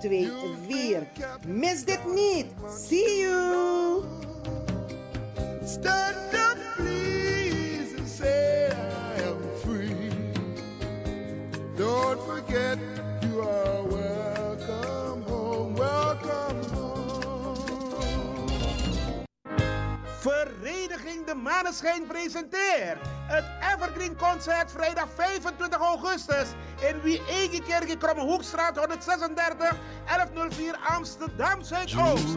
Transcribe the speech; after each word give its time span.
2 0.00 0.30
4. 0.68 1.06
Mis 1.46 1.84
dit 1.84 2.04
niet! 2.14 2.46
See 2.68 3.20
you! 3.20 4.02
Stand 5.64 6.34
up, 6.34 6.58
please, 6.76 7.94
and 7.98 8.08
say 8.08 8.70
I 8.70 9.22
am 9.22 9.38
free. 9.62 10.10
Don't 11.76 12.20
forget 12.20 12.78
you 13.22 13.40
are 13.40 13.99
Vereniging 21.00 21.26
De 21.26 21.34
Maneschijn 21.34 22.06
presenteert 22.06 22.98
het 23.26 23.44
Evergreen 23.74 24.16
Concert 24.16 24.72
vrijdag 24.72 25.08
25 25.14 25.78
augustus 25.78 26.48
in 26.80 27.00
Wie 27.02 27.22
Egekerk 27.28 27.98
Krommehoekstraat 27.98 28.76
136 28.76 29.76
1104 30.06 30.76
Amsterdam 30.76 31.62
Zuidoost. 31.62 32.36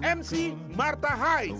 MC 0.00 0.52
Marta 0.76 1.16
Hyde. 1.16 1.54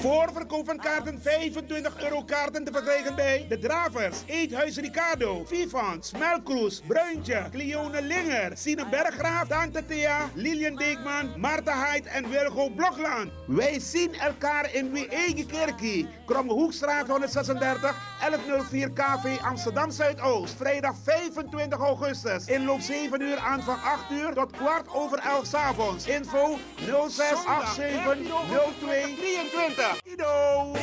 Voorverkoop 0.00 0.66
van 0.66 0.76
kaarten 0.76 1.20
25 1.22 2.02
euro 2.02 2.22
kaarten 2.24 2.64
te 2.64 2.72
verkrijgen 2.72 3.14
bij 3.14 3.46
De 3.48 3.58
Dravers, 3.58 4.18
Eethuis 4.26 4.76
Ricardo, 4.76 5.44
Vivans, 5.46 6.12
Melkroes, 6.18 6.82
Bruintje, 6.86 7.42
Cleone 7.50 8.02
Linger, 8.02 8.52
Sine 8.56 8.88
Berggraaf, 8.88 9.48
Tante 9.48 9.86
Thea, 9.86 10.30
Lilian 10.34 10.76
Deekman, 10.76 11.32
Marta 11.36 11.84
Hyde 11.84 12.08
en 12.08 12.30
Wilgo 12.30 12.68
Blokland. 12.68 13.30
Wij 13.46 13.80
zien 13.80 14.14
elkaar 14.14 14.74
in 14.74 14.92
Wie 14.92 15.08
Eigen 15.08 15.46
Kerkie, 15.46 16.08
Krommehoekstraat 16.26 17.08
136, 17.08 17.96
1104 18.20 18.90
KV 18.90 19.40
Amsterdam 19.42 19.90
Zuidoost. 19.90 20.54
Vrijdag 20.56 20.94
25 21.02 21.78
augustus. 21.78 22.46
Inloop 22.46 22.80
7 22.80 23.22
uur 23.22 23.38
aan 23.38 23.62
van 23.62 23.82
8 23.82 24.10
uur 24.10 24.32
tot 24.34 24.50
kwart 24.50 24.88
over 24.94 25.18
11 25.18 25.46
s 25.46 25.54
avonds. 25.54 26.06
Info 26.06 26.58
0687 26.90 28.26
02 28.50 28.74
23. 28.80 30.02
Ido! 30.04 30.74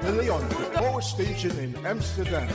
De 0.00 0.12
Leon, 0.12 0.42
Power 0.72 1.02
Station 1.02 1.58
in 1.58 1.74
Amsterdam. 1.84 2.46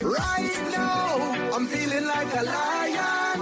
Right 0.00 0.56
now, 0.70 1.56
I'm 1.56 1.66
feeling 1.66 2.04
like 2.04 2.32
a 2.36 2.42
lion. 2.44 3.40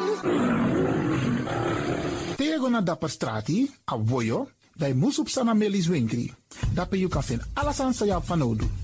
Tego 2.37 2.69
na 2.71 2.81
dapper 2.81 3.11
strati, 3.11 3.67
a 3.91 3.97
voyo, 3.97 4.49
dai 4.77 4.95
musup 4.95 5.29
sana 5.29 5.55
melis 5.55 5.89
winkri. 5.89 6.31
Dapper 6.73 6.97
you 6.99 7.09
kan 7.09 7.23
vinden 7.23 7.47
alles 7.55 7.81
aan 7.81 7.95
sa 7.95 8.21
van 8.21 8.43
Odu. 8.43 8.84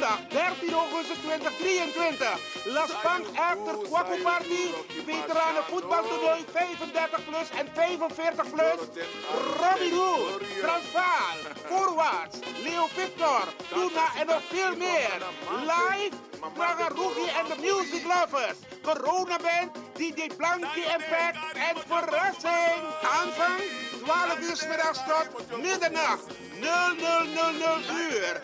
Zondag 0.00 0.28
13 0.28 0.72
augustus 0.72 1.18
2023. 1.18 2.38
Las 2.64 2.90
Bank 3.02 3.26
After 3.36 3.76
Kwaku 3.88 4.16
Party. 4.22 4.64
Veteranen 5.06 5.64
voetbaltoernooi 5.70 6.44
35 6.52 7.24
plus 7.24 7.48
en 7.50 7.68
45 7.74 8.50
plus. 8.50 8.80
Robbie 9.60 9.92
Hood, 9.92 10.42
Transvaal, 10.60 11.36
Voorwaarts, 11.68 12.38
Leo 12.62 12.88
Victor, 12.96 13.44
Tuna 13.68 14.06
en 14.20 14.26
nog 14.26 14.42
veel 14.48 14.76
meer. 14.76 15.18
Live, 15.72 16.16
Praga 16.54 16.88
Rugi 16.88 17.28
en 17.38 17.46
de 17.48 17.56
Music 17.60 18.04
Lovers. 18.04 18.58
Corona 18.82 19.36
Band, 19.36 19.70
DJ 19.96 20.26
Blankie 20.36 20.84
Impact 20.96 21.38
en 21.54 21.76
verrassing. 21.86 22.82
Aanvang 23.02 23.89
12 24.10 24.40
uur 24.40 24.68
middags 24.68 24.98
tot 25.06 25.62
middernacht. 25.62 26.26
0000 26.60 27.90
uur. 27.90 28.40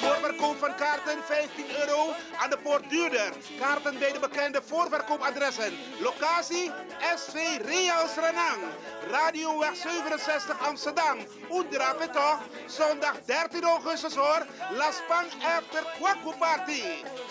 Voorverkoop 0.00 0.58
van 0.58 0.74
kaarten 0.74 1.18
15 1.24 1.64
euro 1.80 2.12
aan 2.40 2.50
de 2.50 2.58
poort 2.58 2.90
duurder. 2.90 3.32
Kaarten 3.60 3.98
bij 3.98 4.12
de 4.12 4.18
bekende 4.18 4.60
voorverkoopadressen. 4.66 5.72
Locatie 5.98 6.70
SV 7.16 7.34
Reals 7.64 8.14
Renang. 8.14 8.62
Radioweg 9.10 9.76
67 9.76 10.66
Amsterdam. 10.66 11.18
Oedrape 11.50 12.10
toch? 12.10 12.40
Zondag 12.66 13.14
13 13.24 13.64
augustus 13.64 14.14
hoor. 14.14 14.46
La 14.70 14.90
Span 14.90 15.24
After 15.56 15.84
Kwaku 15.98 16.38
Party. 16.38 16.82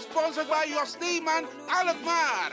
Sponsored 0.09 0.47
by 0.47 0.71
Jos 0.73 0.89
Steeman 0.89 1.45
Alkmaar. 1.67 2.51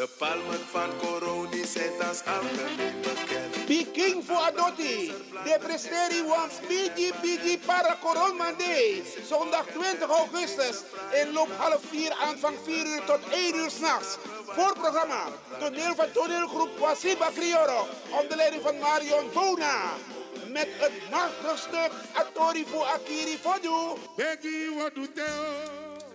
De 0.00 0.08
palmen 0.18 0.60
van 0.70 0.90
Coroni 0.98 1.64
zijn 1.64 2.02
als 2.08 2.24
algemeen 2.24 3.00
bekend. 3.00 3.66
Peking 3.66 4.24
voor 4.24 4.36
Adotti. 4.36 5.12
De 5.44 5.58
presteri 5.60 6.22
wants 6.22 6.54
Bigi 6.68 7.12
Bigi 7.22 7.58
para 7.58 7.96
Coronmande. 8.02 9.02
Zondag 9.28 9.66
20 9.66 10.08
augustus. 10.08 10.76
Inloop 11.12 11.48
half 11.56 11.80
4, 11.90 12.12
aanvang 12.12 12.56
4 12.64 12.86
uur 12.86 13.04
tot 13.04 13.20
1 13.30 13.54
uur 13.54 13.70
s'nachts. 13.70 14.16
Voorprogramma. 14.46 15.24
Toneel 15.58 15.94
van 15.94 16.12
toneelgroep 16.12 16.78
Wasiba 16.78 17.28
Crioro. 17.34 17.86
Onder 18.20 18.36
leiding 18.36 18.62
van 18.62 18.78
Marion 18.78 19.26
Bona. 19.32 19.80
Met 20.48 20.68
het 20.78 21.10
machtige 21.10 21.56
stuk 21.56 21.90
Atori 22.12 22.64
voor 22.70 22.84
Akiri 22.84 23.38
Fodu. 23.38 24.00
Becky, 24.16 24.74
wat 24.78 24.92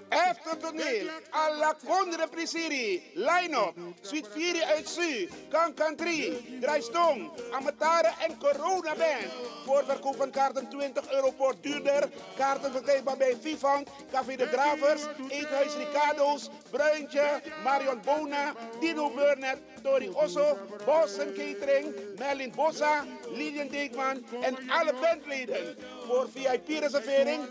doet 0.10 0.20
hij? 0.20 0.30
Eftertoneel, 0.30 1.10
alla 1.30 1.76
Condre 1.86 2.28
Prisiri, 2.28 3.04
line-up, 3.14 3.74
Suite 4.02 4.30
4 4.32 4.64
uit 4.64 4.90
Su, 4.90 5.30
Kankan 5.50 5.96
3, 5.96 6.60
Draaistong, 6.62 7.32
Amatare 7.52 8.14
en 8.28 8.38
Corona 8.38 8.96
Band. 8.96 9.32
Voorverkoop 9.66 10.16
van 10.16 10.32
kaarten 10.32 10.70
20 10.70 11.12
euro 11.12 11.32
per 11.32 11.54
duurder. 11.62 12.10
Kaarten 12.38 12.72
verkrijgbaar 12.72 13.18
bij 13.18 13.38
Vivant, 13.42 13.90
Café 14.12 14.36
de 14.36 14.50
Dravers, 14.50 15.02
Eethuis 15.30 15.76
Ricardo's, 15.76 16.50
Bruintje, 16.72 17.42
Marion 17.64 18.02
Bona, 18.06 18.54
Dino 18.80 19.10
Burnett, 19.10 19.58
Tori 19.84 20.10
Osso, 20.10 20.58
Boston 20.86 21.34
Catering, 21.34 21.96
Merlin 22.18 22.52
Bossa, 22.56 23.06
Lilian 23.34 23.68
Deekman 23.68 24.26
en 24.42 24.70
alle 24.70 24.94
bandleden. 25.02 25.78
Voor 26.08 26.28
VIP-reservering 26.34 27.44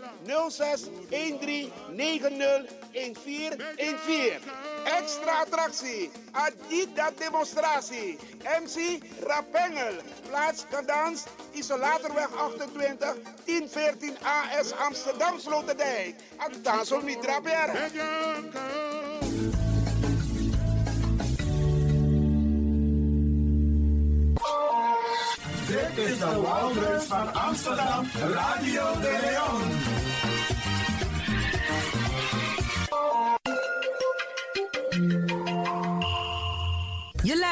06 0.49 0.81
13 1.09 1.71
90 1.91 2.29
1414. 2.91 4.39
Extra 4.85 5.41
attractie, 5.41 6.11
Adida 6.31 7.11
demonstratie, 7.17 8.17
MC 8.61 8.99
Rapengel, 9.27 9.95
plaats 10.29 10.65
Kadans, 10.69 11.25
Isolatorweg 11.51 12.29
28, 12.35 13.15
1014 13.45 14.17
AS 14.21 14.71
Amsterdam 14.71 15.39
Sloterdijk. 15.39 16.15
Addansel 16.37 17.01
Mitra. 17.01 17.39
Dit 25.67 26.05
is 26.05 26.19
de 26.19 26.41
Wouders 26.41 27.03
van 27.03 27.33
Amsterdam, 27.33 28.07
Radio 28.13 28.99
de 29.01 29.19
Leon. 29.21 30.14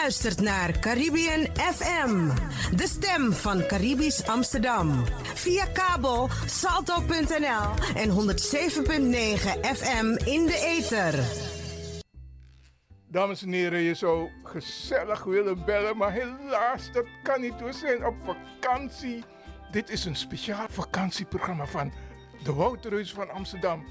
Luistert 0.03 0.41
naar 0.41 0.79
Caribbean 0.79 1.47
FM, 1.55 2.29
de 2.75 2.87
stem 2.87 3.33
van 3.33 3.65
Caribisch 3.67 4.27
Amsterdam. 4.27 5.03
Via 5.33 5.65
kabel 5.65 6.29
salto.nl 6.45 7.95
en 7.95 8.09
107.9 8.09 8.15
FM 9.61 10.05
in 10.25 10.45
de 10.45 10.77
ether. 10.77 11.13
Dames 13.07 13.41
en 13.41 13.51
heren, 13.51 13.79
je 13.79 13.93
zou 13.93 14.29
gezellig 14.43 15.23
willen 15.23 15.65
bellen, 15.65 15.97
maar 15.97 16.11
helaas, 16.11 16.91
dat 16.91 17.05
kan 17.23 17.41
niet. 17.41 17.59
We 17.59 17.73
zijn 17.73 18.05
op 18.05 18.15
vakantie. 18.23 19.23
Dit 19.71 19.89
is 19.89 20.05
een 20.05 20.15
speciaal 20.15 20.65
vakantieprogramma 20.69 21.65
van 21.65 21.93
de 22.43 22.53
Wouterhuis 22.53 23.13
van 23.13 23.29
Amsterdam, 23.29 23.85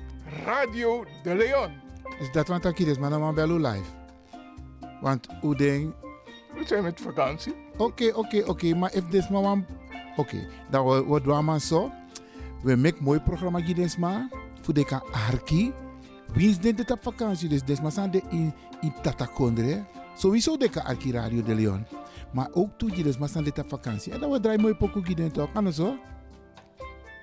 Radio 0.45 1.05
de 1.23 1.35
Leon. 1.35 1.81
Is 2.21 2.33
dat 2.33 2.49
wat 2.49 2.65
ik 2.65 2.79
hier 2.79 2.89
is, 2.89 2.99
maar 2.99 3.11
dan 3.11 3.61
live. 3.61 4.02
Want 5.03 5.27
hoe 5.41 5.57
denk... 5.57 5.95
We 6.55 6.67
zijn 6.67 6.83
met 6.83 7.01
vakantie. 7.01 7.55
Oké, 7.77 8.13
oké, 8.15 8.43
oké, 8.47 8.75
maar 8.75 8.95
if 8.95 9.09
this 9.09 9.29
wan- 9.29 9.67
Oké, 10.17 10.47
dan 10.71 10.85
doen 11.07 11.23
we 11.37 11.43
maar 11.43 11.61
zo. 11.61 11.91
We 12.63 12.77
maken 12.77 13.03
mooi 13.03 13.21
programma 13.21 13.61
dus 13.61 13.97
maar. 13.97 14.29
Voor 14.61 14.75
de 14.75 15.01
arki. 15.31 15.73
Wie 16.33 16.49
is 16.51 16.59
dit 16.59 16.91
op 16.91 17.03
vakantie? 17.03 17.49
Dus 17.65 17.81
maar 17.81 17.93
zijn 17.93 18.11
de 18.11 18.23
in, 18.31 18.55
in 18.81 18.95
Tatakondre. 19.03 19.85
Sowieso 20.17 20.57
de 20.57 20.85
arki 20.85 21.13
Radio 21.13 21.43
de 21.43 21.55
Leon. 21.55 21.87
Maar 22.33 22.49
ook 22.53 22.71
toe 22.79 22.91
dus 23.03 23.19
maar 23.19 23.29
zijn 23.29 23.45
dit 23.45 23.59
op 23.59 23.69
vakantie. 23.69 24.13
En 24.13 24.21
dan 24.21 24.31
we 24.31 24.41
draaien 24.41 24.61
mooi 24.61 24.75
pokoe 24.75 25.31
toch. 25.31 25.53
Kan 25.53 25.65
het 25.65 25.75
zo? 25.75 25.97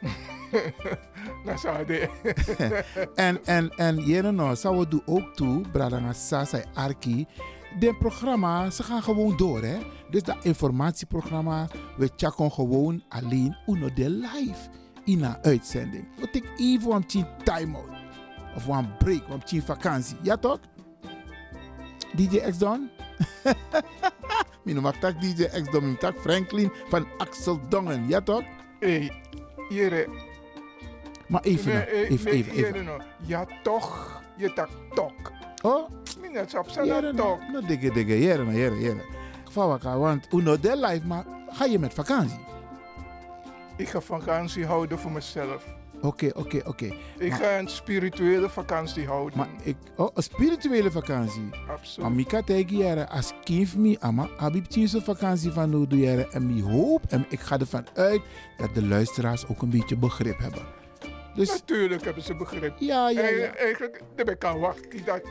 Dat 1.46 1.60
zou 1.60 1.86
de. 1.86 2.10
en, 3.16 3.46
en, 3.46 3.70
en 3.70 3.96
jere 3.98 4.32
nou, 4.32 4.56
zou 4.56 4.78
we 4.78 4.88
doen 4.88 5.02
ook 5.06 5.34
toe, 5.36 5.62
Bradanga 5.72 6.14
Sasa 6.14 6.64
Arki. 6.74 7.26
De 7.80 7.96
programma, 7.96 8.70
ze 8.70 8.84
gaan 8.84 9.04
gewoon 9.04 9.38
door, 9.38 9.62
hè. 9.62 9.78
Dus 10.10 10.24
dat 10.24 10.46
informatieprogramma, 10.46 11.68
we 11.98 12.10
checken 12.16 12.52
gewoon 12.52 13.04
alleen 13.10 13.56
uno 13.68 13.94
de 13.94 14.10
live 14.10 14.70
in 15.04 15.24
een 15.24 15.38
uitzending. 15.44 16.08
We 16.20 16.30
take 16.30 16.50
even 16.58 16.92
een 16.92 17.26
time-out. 17.44 17.90
Of 18.56 18.68
een 18.68 18.98
break, 18.98 19.22
een 19.52 19.62
vakantie. 19.62 20.18
Ja 20.22 20.38
toch? 20.38 20.60
DJ 22.16 22.38
X 22.38 22.58
Don? 22.58 22.90
Mijn 24.64 24.82
mag 24.82 24.96
tak 24.96 25.22
DJ 25.22 25.44
X 25.44 25.72
Don, 25.72 25.84
mijn 25.84 25.98
tak 25.98 26.20
Franklin 26.20 26.72
van 26.88 27.08
Axel 27.18 27.60
Dongen. 27.70 28.08
Ja 28.08 28.22
toch? 28.22 28.44
Hé, 28.80 29.10
jere. 29.70 30.08
Maar 31.28 31.42
even, 31.42 31.74
nou, 31.74 31.86
eh, 31.86 32.10
even, 32.10 32.32
even, 32.32 32.86
nou. 32.86 33.02
Ja, 33.26 33.48
toch. 33.64 34.22
Je 34.38 34.54
tak 34.54 34.70
tok. 34.94 35.32
Oh, 35.62 35.90
Minnet 36.32 36.58
op 36.58 36.70
zijn 36.70 36.88
nou, 36.88 37.16
tok. 37.16 37.40
nou, 37.52 37.66
digge, 37.66 37.92
digge, 37.92 38.20
jere, 38.20 38.44
nou, 38.44 38.58
jere, 38.58 38.80
jere. 38.80 39.02
Vawaka, 39.52 39.98
want 39.98 40.28
uno 40.34 40.60
de 40.60 40.78
life, 40.78 41.08
maar 41.08 41.26
ga 41.50 41.66
je 41.66 41.80
met 41.80 41.94
vakantie? 41.94 42.40
Ik 43.78 43.90
ga 43.90 44.00
vakantie 44.02 44.66
houden 44.66 45.00
voor 45.00 45.12
mezelf. 45.12 45.66
Oké, 46.02 46.30
oké, 46.36 46.62
oké. 46.66 46.86
Ik 47.18 47.30
Maar- 47.30 47.40
ga 47.40 47.58
een 47.58 47.68
spirituele 47.68 48.50
vakantie 48.50 49.06
houden. 49.08 49.38
Maar 49.38 49.48
ik, 49.64 49.76
oh, 49.96 50.10
een 50.14 50.24
spirituele 50.24 50.92
vakantie. 50.92 51.50
Absoluut. 51.70 51.98
Maar 52.08 52.12
Mika 52.12 52.42
tegen 52.42 52.78
jere, 52.78 53.10
als 53.10 53.34
kind 53.44 53.76
me, 53.78 53.98
ama, 54.00 54.28
heb 54.38 54.56
ik 54.56 54.88
zo'n 54.88 55.02
vakantie 55.02 55.52
van 55.52 55.70
nu 55.70 55.88
doe 55.88 56.00
jere. 56.00 56.28
En 56.30 56.50
ik 56.58 56.64
hoop, 56.64 57.02
en 57.10 57.26
ik 57.30 57.40
ga 57.40 57.60
ervan 57.60 57.86
uit, 57.94 58.22
dat 58.58 58.74
de 58.76 58.86
luisteraars 58.88 59.48
ook 59.48 59.62
een 59.62 59.70
beetje 59.70 59.98
begrip 59.98 60.38
hebben. 60.40 60.62
Dus, 61.36 61.50
Natuurlijk 61.50 62.04
hebben 62.04 62.24
ze 62.24 62.36
begrip. 62.36 62.74
ja, 62.80 63.10
ja, 63.10 63.22
ja. 63.22 63.28
Eigen- 63.28 63.58
Eigenlijk, 63.58 64.02
daar 64.16 64.36
kan 64.36 64.60
wachten 64.60 65.06
dat, 65.06 65.22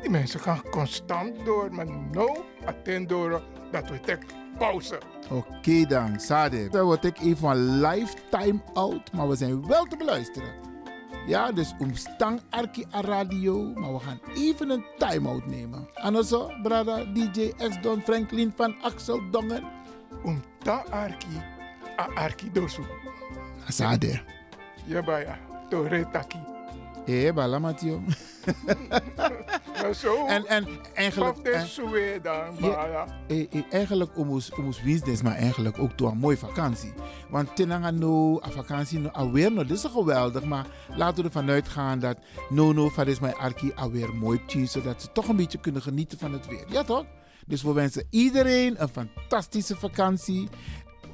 die 0.00 0.10
mensen 0.10 0.40
gaan 0.40 0.62
constant 0.70 1.44
door, 1.44 1.74
maar 1.74 1.86
nou, 1.86 2.38
attend 2.64 3.08
door 3.08 3.42
dat 3.70 3.90
we 3.90 4.00
tek 4.00 4.24
pauze. 4.58 4.98
Oké 5.30 5.86
dan, 5.86 6.20
Sade. 6.20 6.68
Dan 6.68 6.84
word 6.84 7.04
ik 7.04 7.18
even 7.18 7.48
een 7.48 7.80
lifetime 7.80 8.60
out, 8.72 9.12
maar 9.12 9.28
we 9.28 9.36
zijn 9.36 9.66
wel 9.66 9.84
te 9.84 9.96
beluisteren. 9.96 10.66
Ja, 11.26 11.52
dus 11.52 11.74
omstang 11.78 12.40
Arki 12.50 12.84
a 12.94 13.00
radio, 13.00 13.72
maar 13.74 13.92
we 13.92 13.98
gaan 13.98 14.20
even 14.34 14.70
een 14.70 14.84
time-out 14.98 15.46
nemen. 15.46 15.88
En 15.94 16.24
zo, 16.24 16.50
brada 16.62 17.04
DJ 17.04 17.52
X 17.56 17.80
Don 17.80 18.02
Franklin 18.02 18.52
van 18.56 18.82
Axel 18.82 19.30
Dongen. 19.30 19.64
Om 20.22 20.42
ta 20.58 20.84
arki, 20.90 21.42
a 22.00 22.08
arki 22.14 22.52
dosu. 22.52 22.82
Sade. 23.68 24.22
Ja, 24.84 25.02
baya, 25.02 25.38
to 25.68 25.82
retaki. 25.82 26.55
Hé, 27.06 27.32
bala 27.32 27.58
Mathieu. 27.58 28.00
Maar 29.82 29.94
zo, 29.94 30.26
En, 30.26 30.46
en 30.46 30.66
eigenlijk... 30.94 31.44
dan, 32.22 32.58
eh, 33.28 33.46
eh, 33.50 33.62
eigenlijk 33.70 34.18
omus 34.18 34.52
omus 34.52 34.82
winstens, 34.82 35.22
maar 35.22 35.34
eigenlijk 35.34 35.78
ook 35.78 35.92
toe 35.92 36.10
een 36.10 36.18
mooie 36.18 36.36
vakantie. 36.36 36.92
Want 37.30 37.56
tenanga 37.56 37.90
no, 37.90 38.40
a 38.42 38.50
vakantie 38.50 38.98
no, 38.98 39.08
alweer 39.08 39.52
no, 39.52 39.64
dit 39.64 39.76
is 39.76 39.84
geweldig, 39.84 40.44
maar 40.44 40.66
laten 40.96 41.16
we 41.16 41.22
ervan 41.22 41.50
uitgaan 41.50 41.98
dat 41.98 42.18
no 42.48 42.72
no 42.72 42.88
van 42.88 43.06
is 43.06 43.20
mijn 43.20 43.34
arki 43.34 43.72
alweer 43.74 44.14
mooi 44.14 44.44
tien, 44.46 44.68
zodat 44.68 45.02
ze 45.02 45.12
toch 45.12 45.28
een 45.28 45.36
beetje 45.36 45.60
kunnen 45.60 45.82
genieten 45.82 46.18
van 46.18 46.32
het 46.32 46.46
weer. 46.46 46.64
Ja 46.68 46.84
toch? 46.84 47.04
Dus 47.46 47.62
we 47.62 47.72
wensen 47.72 48.06
iedereen 48.10 48.82
een 48.82 48.88
fantastische 48.88 49.76
vakantie, 49.76 50.48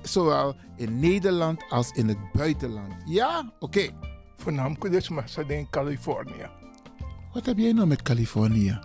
zowel 0.03 0.55
in 0.77 1.01
Nederland 1.01 1.63
als 1.69 1.91
in 1.91 2.09
het 2.09 2.33
buitenland. 2.33 2.95
Ja? 3.05 3.53
Oké. 3.59 3.91
Voornamelijk 4.43 4.91
dus 4.91 5.09
in 5.49 5.67
Californië. 5.71 6.47
Wat 7.33 7.47
heb 7.47 7.59
jij 7.59 7.73
nou 7.73 7.87
met 7.87 8.03
Californië? 8.03 8.79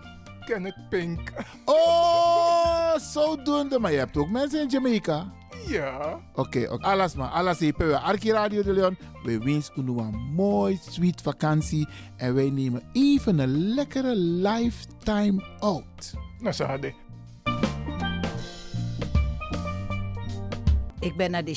Kenneth 0.44 0.88
Pink. 0.90 1.32
Oh, 1.64 2.96
zodoende. 2.96 3.78
Maar 3.78 3.92
je 3.92 3.98
hebt 3.98 4.16
ook 4.16 4.28
mensen 4.30 4.60
in 4.62 4.68
Jamaica. 4.68 5.32
Ja, 5.66 6.18
Oké, 6.34 6.68
oké. 6.70 6.84
alles 6.86 7.14
maar. 7.14 7.28
Alles 7.28 7.58
hier 7.58 7.74
bij 7.76 7.94
Arki 7.94 8.32
Radio 8.32 8.62
de 8.62 8.72
Leon. 8.72 8.96
We 9.22 9.38
wensen 9.38 9.88
u 9.88 9.98
een 9.98 10.32
mooi, 10.34 10.78
sweet 10.88 11.20
vakantie. 11.20 11.88
En 12.16 12.34
wij 12.34 12.50
nemen 12.50 12.82
even 12.92 13.38
een 13.38 13.74
lekkere 13.74 14.16
lifetime 14.16 15.44
out. 15.58 16.14
nou 16.40 16.54
Ik 21.00 21.16
ben 21.16 21.30
naar 21.30 21.44
de 21.44 21.54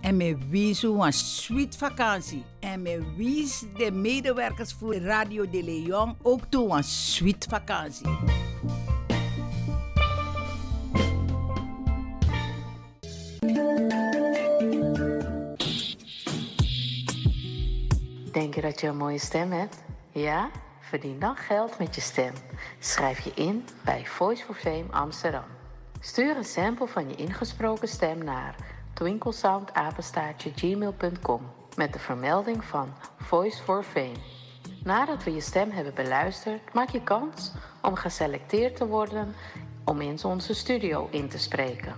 en 0.00 0.16
me 0.16 0.38
wies 0.48 0.82
een 0.82 1.12
sweet 1.12 1.76
vakantie. 1.76 2.44
En 2.60 2.82
me 2.82 3.14
wies 3.16 3.64
de 3.76 3.90
medewerkers 3.90 4.72
voor 4.72 4.94
Radio 4.94 5.50
de 5.50 5.62
Leon 5.62 6.16
ook 6.22 6.40
toe 6.48 6.76
een 6.76 6.84
sweet 6.84 7.46
vakantie. 7.48 8.18
Denk 18.32 18.54
je 18.54 18.60
dat 18.60 18.80
je 18.80 18.86
een 18.86 18.96
mooie 18.96 19.18
stem 19.18 19.52
hebt? 19.52 19.82
Ja? 20.12 20.50
Verdien 20.80 21.18
dan 21.18 21.36
geld 21.36 21.78
met 21.78 21.94
je 21.94 22.00
stem. 22.00 22.32
Schrijf 22.78 23.24
je 23.24 23.32
in 23.34 23.64
bij 23.84 24.06
Voice 24.06 24.44
for 24.44 24.54
Fame 24.54 24.86
Amsterdam. 24.90 25.53
Stuur 26.04 26.36
een 26.36 26.44
sample 26.44 26.86
van 26.86 27.08
je 27.08 27.14
ingesproken 27.14 27.88
stem 27.88 28.24
naar 28.24 28.54
twinklesoundapenstaartje 28.92 30.52
gmail.com 30.54 31.40
met 31.76 31.92
de 31.92 31.98
vermelding 31.98 32.64
van 32.64 32.94
Voice 33.16 33.62
for 33.62 33.82
Fame. 33.82 34.16
Nadat 34.82 35.24
we 35.24 35.34
je 35.34 35.40
stem 35.40 35.70
hebben 35.70 35.94
beluisterd, 35.94 36.74
maak 36.74 36.88
je 36.88 37.02
kans 37.02 37.52
om 37.82 37.94
geselecteerd 37.94 38.76
te 38.76 38.86
worden 38.86 39.34
om 39.84 40.00
in 40.00 40.24
onze 40.24 40.54
studio 40.54 41.08
in 41.10 41.28
te 41.28 41.38
spreken. 41.38 41.94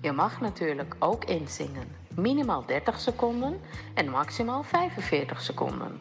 Je 0.00 0.12
mag 0.12 0.40
natuurlijk 0.40 0.94
ook 0.98 1.24
inzingen, 1.24 1.88
minimaal 2.14 2.66
30 2.66 3.00
seconden 3.00 3.60
en 3.94 4.10
maximaal 4.10 4.62
45 4.62 5.40
seconden. 5.40 5.98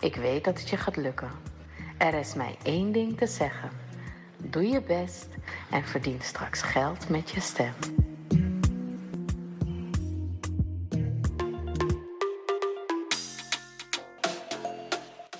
Ik 0.00 0.16
weet 0.16 0.44
dat 0.44 0.58
het 0.58 0.68
je 0.68 0.76
gaat 0.76 0.96
lukken. 0.96 1.30
Er 1.98 2.14
is 2.14 2.34
mij 2.34 2.56
één 2.62 2.92
ding 2.92 3.18
te 3.18 3.26
zeggen. 3.26 3.83
Doe 4.50 4.68
je 4.68 4.80
best 4.80 5.26
en 5.70 5.84
verdien 5.84 6.20
straks 6.22 6.62
geld 6.62 7.08
met 7.08 7.30
je 7.30 7.40
stem. 7.40 7.74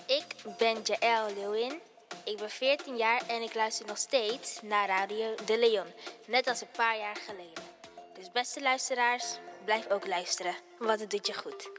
Ik 0.06 0.24
ben 0.58 0.76
Jaël 0.82 1.34
Lewin. 1.34 1.80
Ik 2.24 2.36
ben 2.36 2.50
14 2.50 2.96
jaar 2.96 3.22
en 3.28 3.42
ik 3.42 3.54
luister 3.54 3.86
nog 3.86 3.98
steeds 3.98 4.60
naar 4.62 4.88
Radio 4.88 5.34
De 5.44 5.58
Leon. 5.58 5.86
Net 6.26 6.48
als 6.48 6.60
een 6.60 6.76
paar 6.76 6.98
jaar 6.98 7.16
geleden. 7.16 7.62
Dus 8.14 8.32
beste 8.32 8.60
luisteraars, 8.60 9.38
blijf 9.64 9.90
ook 9.90 10.06
luisteren, 10.06 10.54
want 10.78 11.00
het 11.00 11.10
doet 11.10 11.26
je 11.26 11.34
goed. 11.34 11.70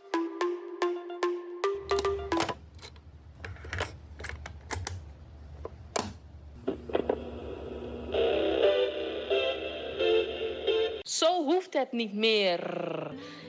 Hoeft 11.45 11.73
het 11.73 11.91
niet 11.91 12.13
meer. 12.13 12.59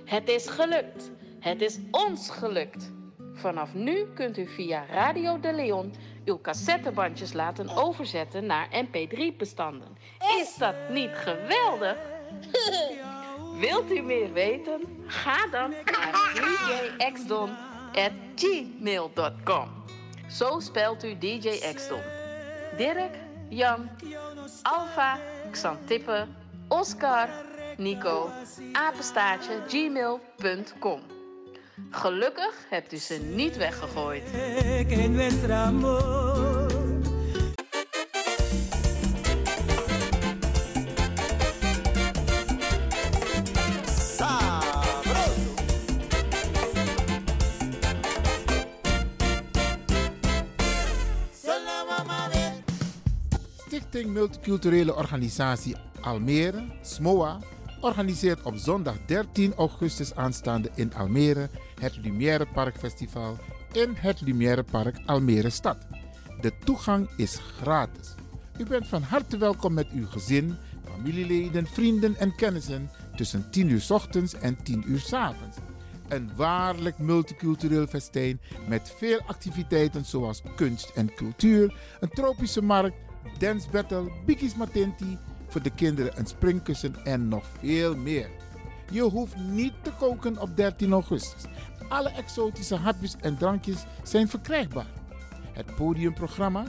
Het 0.04 0.28
is 0.28 0.48
gelukt. 0.48 1.10
Het 1.40 1.60
is 1.60 1.78
ons 1.90 2.30
gelukt. 2.30 2.92
Vanaf 3.32 3.74
nu 3.74 4.06
kunt 4.14 4.38
u 4.38 4.46
via 4.46 4.86
Radio 4.86 5.40
de 5.40 5.52
Leon 5.52 5.94
uw 6.24 6.40
cassettebandjes 6.40 7.32
laten 7.32 7.68
overzetten 7.68 8.46
naar 8.46 8.68
mp3-bestanden. 8.86 9.96
Is 10.40 10.54
dat 10.58 10.74
niet 10.90 11.10
geweldig? 11.14 11.96
Wilt 13.60 13.90
u 13.90 14.00
meer 14.00 14.32
weten? 14.32 15.04
Ga 15.06 15.46
dan 15.46 15.70
naar 15.70 16.32
djxdon.gmail.com 16.98 19.68
Zo 20.28 20.60
spelt 20.60 21.04
u 21.04 21.18
DJ 21.18 21.48
Xdon. 21.74 22.00
Dirk, 22.76 23.14
Jan, 23.48 23.88
Alfa, 24.62 25.18
Xantippe, 25.50 26.26
Oscar, 26.68 27.28
Nico, 27.76 28.30
apenstaartje, 28.72 29.62
gmail.com. 29.68 31.00
Gelukkig 31.90 32.66
hebt 32.68 32.92
u 32.92 32.96
ze 32.96 33.14
niet 33.14 33.56
weggegooid. 33.56 34.22
Stichting 53.66 54.12
Multiculturele 54.12 54.94
Organisatie 54.94 55.76
Almere, 56.00 56.64
SMOA, 56.82 57.38
organiseert 57.80 58.42
op 58.42 58.56
zondag 58.56 58.94
13 59.06 59.54
augustus 59.54 60.14
aanstaande 60.14 60.70
in 60.74 60.94
Almere 60.94 61.48
het 61.80 61.96
Lumière 62.02 62.46
Park 62.52 62.78
Festival 62.78 63.38
in 63.72 63.94
het 63.96 64.20
Lumière 64.20 64.62
Park 64.62 64.96
Almere 65.06 65.50
Stad. 65.50 65.76
De 66.40 66.52
toegang 66.64 67.08
is 67.16 67.38
gratis. 67.60 68.14
U 68.58 68.64
bent 68.64 68.86
van 68.86 69.02
harte 69.02 69.36
welkom 69.36 69.74
met 69.74 69.90
uw 69.90 70.06
gezin, 70.06 70.56
familieleden, 70.90 71.66
vrienden 71.66 72.16
en 72.16 72.34
kennissen 72.34 72.90
tussen 73.16 73.50
10 73.50 73.68
uur 73.68 73.86
ochtends 73.88 74.34
en 74.34 74.62
10 74.62 74.84
uur 74.86 75.00
's 75.00 75.12
avonds. 75.12 75.56
Een 76.08 76.30
waarlijk 76.36 76.98
multicultureel 76.98 77.86
festijn 77.86 78.40
met 78.68 78.94
veel 78.96 79.20
activiteiten 79.26 80.04
zoals 80.04 80.42
kunst 80.56 80.92
en 80.94 81.14
cultuur, 81.14 81.74
een 82.00 82.08
tropische 82.08 82.62
markt, 82.62 82.96
dance 83.38 83.70
battle, 83.70 84.10
bikis 84.26 84.54
matenti, 84.54 85.18
de 85.62 85.70
kinderen 85.70 86.18
een 86.18 86.26
springkussen 86.26 86.94
en 87.04 87.28
nog 87.28 87.44
veel 87.60 87.96
meer. 87.96 88.28
Je 88.90 89.02
hoeft 89.02 89.36
niet 89.36 89.72
te 89.82 89.90
koken 89.98 90.38
op 90.38 90.56
13 90.56 90.92
augustus. 90.92 91.42
Alle 91.88 92.10
exotische 92.10 92.76
hapjes 92.76 93.16
en 93.20 93.36
drankjes 93.36 93.84
zijn 94.02 94.28
verkrijgbaar. 94.28 94.90
Het 95.52 95.74
podiumprogramma, 95.74 96.64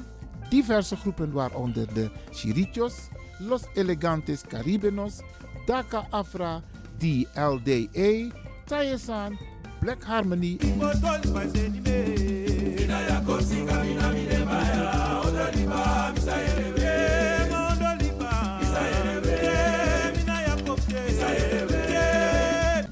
diverse 0.50 0.96
groepen 0.96 1.32
waaronder 1.32 1.94
de 1.94 2.12
Chirichos, 2.32 2.94
Los 3.40 3.62
Elegantes 3.74 4.42
Caribenos, 4.42 5.20
Daka 5.66 6.06
Afra, 6.10 6.62
DLDA, 6.98 8.36
Tayesan, 8.66 9.38
Black 9.80 10.04
Harmony. 10.04 10.58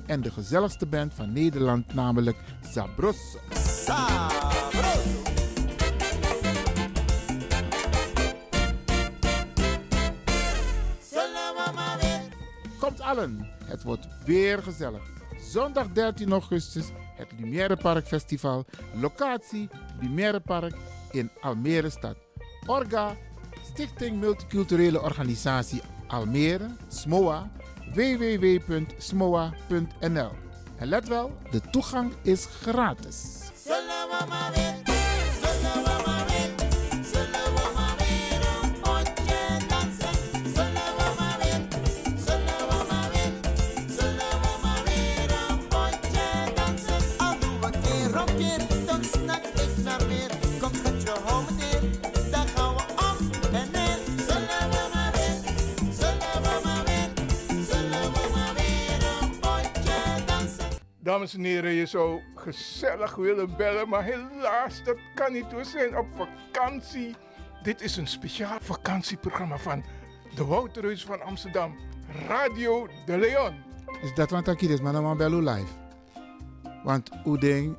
En 0.05 0.21
de 0.21 0.31
gezelligste 0.31 0.85
band 0.85 1.13
van 1.13 1.33
Nederland, 1.33 1.93
namelijk 1.93 2.37
Zabrosso. 2.71 3.39
Komt 12.79 13.01
allen, 13.01 13.47
het 13.65 13.83
wordt 13.83 14.07
weer 14.25 14.63
gezellig. 14.63 15.01
Zondag 15.39 15.91
13 15.91 16.31
augustus, 16.31 16.85
het 17.15 17.27
Lumière 17.39 17.77
Park 17.77 18.07
Festival. 18.07 18.65
Locatie 19.01 19.69
Lumière 20.01 20.39
Park 20.39 20.75
in 21.11 21.31
Almere 21.41 21.89
stad. 21.89 22.15
Orga, 22.65 23.15
Stichting 23.63 24.19
Multiculturele 24.19 25.01
Organisatie 25.01 25.81
Almere, 26.07 26.67
SMOA, 26.87 27.51
www.smoa.nl. 27.93 29.51
En 30.77 30.87
let 30.87 31.07
wel, 31.07 31.37
de 31.51 31.61
toegang 31.71 32.13
is 32.21 32.45
gratis. 32.45 33.43
Dames 61.05 61.33
en 61.33 61.43
heren, 61.43 61.71
je 61.71 61.85
zou 61.85 62.21
gezellig 62.35 63.15
willen 63.15 63.55
bellen, 63.57 63.89
maar 63.89 64.03
helaas, 64.03 64.83
dat 64.83 64.97
kan 65.15 65.33
niet. 65.33 65.51
We 65.51 65.63
zijn 65.63 65.97
op 65.97 66.05
vakantie. 66.15 67.15
Dit 67.63 67.81
is 67.81 67.97
een 67.97 68.07
speciaal 68.07 68.57
vakantieprogramma 68.61 69.57
van 69.57 69.83
de 70.35 70.45
Wouterhuis 70.45 71.05
van 71.05 71.21
Amsterdam, 71.21 71.75
Radio 72.27 72.87
de 73.05 73.17
Leon. 73.17 73.53
Is 74.01 74.13
dat 74.13 74.29
wat 74.29 74.47
ik 74.47 74.59
hier 74.59 74.69
is, 74.69 74.81
maar 74.81 74.93
dan 74.93 75.17
bellen 75.17 75.43
live. 75.43 75.71
Want 76.83 77.09
hoe 77.23 77.37
denk... 77.37 77.77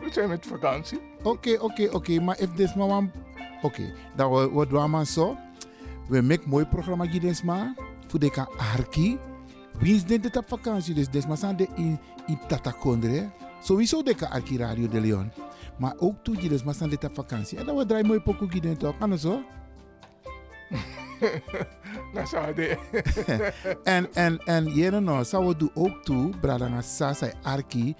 We 0.00 0.12
zijn 0.12 0.28
met 0.28 0.46
vakantie. 0.46 1.00
Oké, 1.22 1.58
oké, 1.60 1.88
oké, 1.92 2.20
maar 2.20 2.40
if 2.40 2.54
this 2.54 2.74
one... 2.76 3.10
Oké, 3.62 3.92
dan 4.16 4.48
wordt 4.48 4.70
we 4.70 4.86
maar 4.86 5.06
zo. 5.06 5.36
We 6.08 6.22
maken 6.22 6.48
mooi 6.48 6.66
programma 6.66 7.04
hier 7.04 7.40
maar. 7.44 7.74
Voor 8.06 8.20
de 8.20 8.30
kan 8.30 8.48
arki. 8.76 9.18
Wie 9.78 9.94
is 9.94 10.04
dit 10.04 10.36
op 10.36 10.48
vakantie? 10.48 10.94
Dus 10.94 11.08
des 11.08 11.26
maar 11.26 11.56
de 11.56 11.68
in, 11.74 11.98
in 12.28 12.38
Tatakondre. 12.46 13.30
Sowieso 13.60 14.02
de 14.02 14.14
kan 14.14 14.30
arki 14.30 14.56
Radio 14.56 14.88
de 14.88 15.00
Leon. 15.00 15.32
Maar 15.78 15.94
ook 15.98 16.24
toe 16.24 16.42
je 16.42 16.48
dus 16.48 16.62
maar 16.62 16.88
dit 16.88 17.04
op 17.04 17.14
vakantie. 17.14 17.58
En 17.58 17.66
dan 17.66 17.76
we 17.76 17.86
draaien 17.86 18.06
mooi 18.06 18.20
pokoe 18.20 18.48
hier 18.50 18.76
toch? 18.76 18.98
Kan 18.98 19.18
zo? 19.18 19.42
Dat 22.14 22.28
zou 22.28 22.54
de. 22.54 22.78
en, 23.84 24.14
en, 24.14 24.38
en, 24.38 24.64
jere 24.64 25.00
nou, 25.00 25.24
zou 25.24 25.46
we 25.46 25.56
doen 25.56 25.70
ook 25.74 26.02
toe, 26.02 26.30
Bradanga 26.40 26.80
Sasa 26.80 27.32
Arki. 27.42 27.94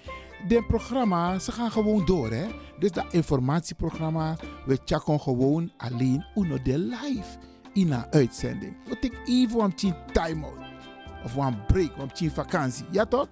De 0.48 0.64
programma, 0.66 1.38
ze 1.38 1.52
gaan 1.52 1.70
gewoon 1.70 2.04
door, 2.04 2.30
hè. 2.30 2.46
Dus 2.78 2.90
dat 2.90 3.12
informatieprogramma, 3.12 4.36
we 4.66 4.78
checken 4.84 5.20
gewoon 5.20 5.72
alleen 5.76 6.24
uno 6.34 6.62
de 6.62 6.78
live 6.78 7.38
in 7.72 7.92
een 7.92 8.12
uitzending. 8.12 8.76
We 8.88 8.98
take 8.98 9.18
even 9.24 9.60
een 9.60 9.94
time-out. 10.12 10.58
Of 11.24 11.36
een 11.36 11.66
break, 11.66 11.90
een 12.18 12.30
vakantie. 12.30 12.84
Ja 12.90 13.04
toch? 13.04 13.28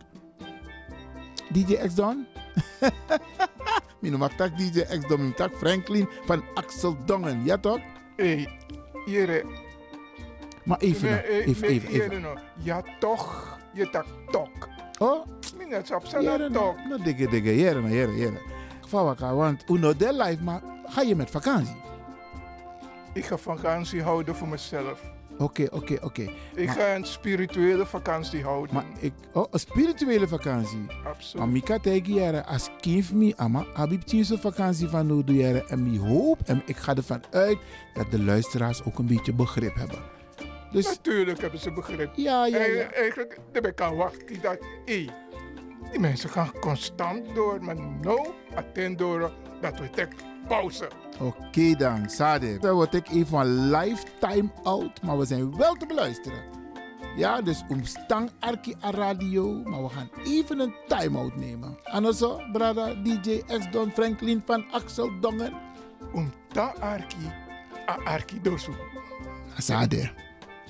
DJ 1.53 1.75
X 1.75 1.95
Don? 1.95 2.27
Minu 4.01 4.29
tak 4.37 4.55
DJ 4.59 4.87
ex 4.87 5.07
dom 5.09 5.35
tak 5.35 5.55
Franklin 5.57 6.09
van 6.27 6.43
Axel 6.55 6.97
Dongen. 7.05 7.45
Ja 7.45 7.59
toch? 7.59 7.81
Hé, 8.17 8.47
Jere. 9.07 9.45
Maar 10.65 10.79
even, 10.79 11.11
Nee, 11.11 11.45
even, 11.45 11.69
even, 11.69 11.69
even. 11.69 11.93
Jere, 11.93 12.19
nou. 12.21 12.39
Ja, 12.63 12.83
toch. 12.99 13.59
Je 13.73 13.91
tak 13.91 14.07
tok. 14.31 14.69
Oh, 14.99 15.27
Jere, 15.59 16.01
zijn 16.03 16.25
nou, 16.25 16.53
tok. 16.53 16.77
nou, 16.89 17.03
dikke, 17.03 17.29
dikke, 17.29 17.57
jere, 17.57 17.81
nou, 17.81 17.93
jere, 17.93 18.17
jere. 18.17 18.41
Vawaka, 18.89 19.35
want 19.35 19.65
uno 19.71 19.97
de 19.97 20.13
life, 20.13 20.43
maar 20.43 20.63
ga 20.87 21.03
je 21.03 21.17
met 21.17 21.31
vakantie? 21.31 21.77
Ik 23.13 23.25
ga 23.25 23.37
vakantie 23.37 24.03
houden 24.03 24.35
voor 24.35 24.49
mezelf. 24.49 25.03
Oké, 25.39 25.67
oké, 25.71 25.97
oké. 26.03 26.23
Ik 26.55 26.67
Maar- 26.67 26.75
ga 26.75 26.95
een 26.95 27.05
spirituele 27.05 27.87
vakantie 27.87 28.43
houden. 28.43 28.75
Maar 28.75 28.85
ik, 28.99 29.13
oh, 29.33 29.47
een 29.51 29.59
spirituele 29.59 30.29
vakantie. 30.29 30.87
Absoluut. 31.05 31.45
Maar 31.45 31.49
tegen 31.81 32.13
jere, 32.15 32.45
als 32.45 32.71
kind 32.81 33.13
me, 33.13 33.33
ama, 33.37 33.65
abib 33.75 34.03
vakantie 34.39 34.89
van 34.89 35.23
jere. 35.27 35.65
En 35.67 35.83
mi 35.83 35.99
hoop, 35.99 36.39
en 36.45 36.63
ik 36.67 36.77
ga 36.77 36.95
ervan 36.95 37.23
uit 37.31 37.59
dat 37.95 38.11
de 38.11 38.23
luisteraars 38.23 38.85
ook 38.85 38.99
een 38.99 39.07
beetje 39.07 39.33
begrip 39.33 39.75
hebben. 39.75 39.99
Dus 40.73 40.85
Natuurlijk 40.87 41.41
hebben 41.41 41.61
ze 41.61 41.73
begrip. 41.73 42.11
ja, 42.15 42.47
ja, 42.47 42.59
ja. 42.59 42.65
En 42.65 42.95
Eigenlijk, 42.95 43.39
daar 43.53 43.63
ben 43.63 43.71
ik 43.71 43.81
aan 43.81 43.97
wachten. 43.97 44.41
Dat, 44.43 44.59
hé, 44.85 45.07
die 45.91 46.01
mensen 46.01 46.29
gaan 46.29 46.51
constant 46.61 47.35
door. 47.35 47.65
Maar 47.65 47.77
nou, 48.01 48.27
attend 48.55 48.99
door 48.99 49.33
dat 49.61 49.79
we 49.79 49.91
tek 49.91 50.13
pauze. 50.49 50.89
Oké 51.21 51.75
dan, 51.77 52.11
Sade. 52.11 52.59
Dan 52.59 52.75
word 52.75 52.95
ik 52.95 53.09
even 53.09 53.27
van 53.27 53.71
lifetime 53.71 54.51
out, 54.63 55.03
maar 55.03 55.19
we 55.19 55.25
zijn 55.25 55.57
wel 55.57 55.75
te 55.75 55.87
beluisteren. 55.87 56.43
Ja, 57.17 57.43
dus 57.43 57.65
omstang 57.69 58.31
Arki 58.41 58.75
a 58.85 58.91
radio, 58.91 59.63
maar 59.65 59.83
we 59.83 59.89
gaan 59.89 60.11
even 60.25 60.59
een 60.61 60.75
time-out 60.87 61.37
nemen. 61.37 61.79
Anders, 61.85 62.23
brada 62.53 62.95
DJ 62.95 63.43
X 63.47 63.71
Don 63.71 63.91
Franklin 63.91 64.43
van 64.47 64.71
Axel 64.71 65.21
Dongen. 65.21 65.53
Om 66.13 66.33
ta 66.49 66.75
arki, 66.81 67.33
a 67.89 67.99
arki 68.05 68.41
dosu. 68.43 68.73
Sade. 69.59 70.11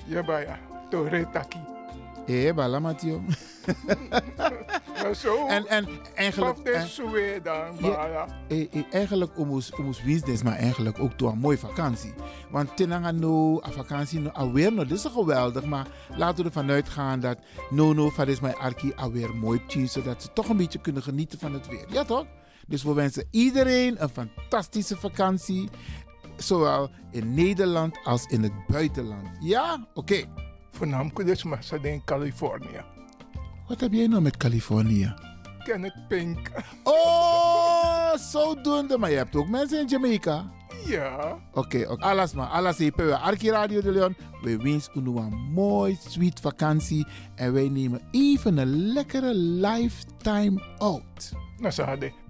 Ja, 0.05 0.23
baya. 0.23 0.59
To 0.89 1.03
retaki. 1.03 1.76
Eh, 2.27 2.53
bala 2.53 2.79
Matio. 2.79 3.21
Maar 5.03 5.15
zo. 5.23 5.47
En, 5.47 5.67
en 5.67 5.87
eigenlijk... 6.15 7.43
Dan. 7.43 7.93
Eh, 8.47 8.61
eh, 8.73 8.83
eigenlijk 8.91 9.39
omus 9.39 9.73
omus 9.73 10.03
winstens, 10.03 10.43
maar 10.43 10.55
eigenlijk 10.55 10.99
ook 10.99 11.19
door 11.19 11.31
een 11.31 11.37
mooie 11.37 11.57
vakantie. 11.57 12.13
Want 12.51 12.77
tenanga 12.77 13.11
no, 13.11 13.61
a 13.63 13.71
vakantie 13.71 14.19
no, 14.19 14.29
alweer 14.29 14.73
no, 14.73 14.85
dit 14.85 14.97
is 14.97 15.05
geweldig. 15.05 15.65
Maar 15.65 15.87
laten 16.15 16.37
we 16.37 16.43
ervan 16.43 16.69
uitgaan 16.69 17.19
dat 17.19 17.37
no 17.69 17.93
no, 17.93 18.09
van 18.09 18.27
is 18.27 18.39
mijn 18.39 18.55
arki 18.55 18.93
alweer 18.95 19.35
mooi 19.35 19.65
tjie, 19.67 19.87
zodat 19.87 20.21
ze 20.21 20.33
toch 20.33 20.49
een 20.49 20.57
beetje 20.57 20.81
kunnen 20.81 21.03
genieten 21.03 21.39
van 21.39 21.53
het 21.53 21.67
weer. 21.67 21.85
Ja 21.89 22.03
toch? 22.03 22.25
Dus 22.67 22.83
we 22.83 22.93
wensen 22.93 23.27
iedereen 23.31 24.03
een 24.03 24.09
fantastische 24.09 24.97
vakantie. 24.97 25.69
Zowel 26.37 26.89
in 27.11 27.33
Nederland 27.33 27.97
als 28.03 28.25
in 28.25 28.43
het 28.43 28.67
buitenland. 28.67 29.27
Ja? 29.39 29.87
Oké. 29.93 30.25
Voornamelijk 30.77 31.25
dus 31.25 31.43
in 31.81 32.01
Californië. 32.05 32.81
Wat 33.67 33.79
heb 33.79 33.93
jij 33.93 34.07
nou 34.07 34.21
met 34.21 34.37
Californië? 34.37 35.13
Kenneth 35.63 36.07
Pink. 36.07 36.51
Oh, 36.83 38.13
zodoende. 38.15 38.97
Maar 38.97 39.09
je 39.09 39.15
hebt 39.17 39.35
ook 39.35 39.47
mensen 39.47 39.79
in 39.79 39.87
Jamaica. 39.87 40.51
Ja. 40.85 41.37
Oké, 41.53 41.85
oké. 41.89 42.03
alles 42.03 42.33
maar. 42.33 42.47
Alles 42.47 42.77
hier 42.77 42.93
bij 42.95 43.13
Arki 43.13 43.49
Radio 43.49 43.81
de 43.81 43.91
Leon. 43.91 44.15
We 44.41 44.57
wensen 44.57 45.07
u 45.07 45.17
een 45.17 45.51
mooi, 45.53 45.97
sweet 46.07 46.39
vakantie. 46.39 47.07
En 47.35 47.53
wij 47.53 47.69
nemen 47.69 48.01
even 48.11 48.57
een 48.57 48.93
lekkere 48.93 49.33
lifetime 49.35 50.63
out. 50.77 51.31
Nou, 51.57 51.81
hadden. 51.81 52.26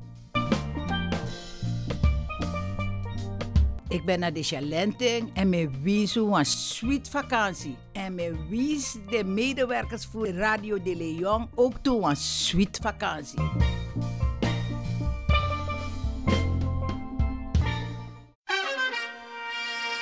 Ik 3.90 4.06
ben 4.06 4.20
naar 4.20 4.34
de 4.34 4.44
Chalenting 4.44 5.30
en 5.34 5.50
me 5.50 5.70
wies 5.82 6.16
een 6.16 6.46
sweet 6.46 7.10
vakantie. 7.10 7.78
En 7.94 8.16
me 8.16 8.36
wies 8.50 8.96
de 9.10 9.24
medewerkers 9.24 10.06
voor 10.06 10.28
Radio 10.28 10.82
de 10.82 10.96
Leon 10.96 11.50
ook 11.56 11.74
toe 11.82 12.04
een 12.10 12.16
sweet 12.16 12.80
vakantie. 12.82 13.40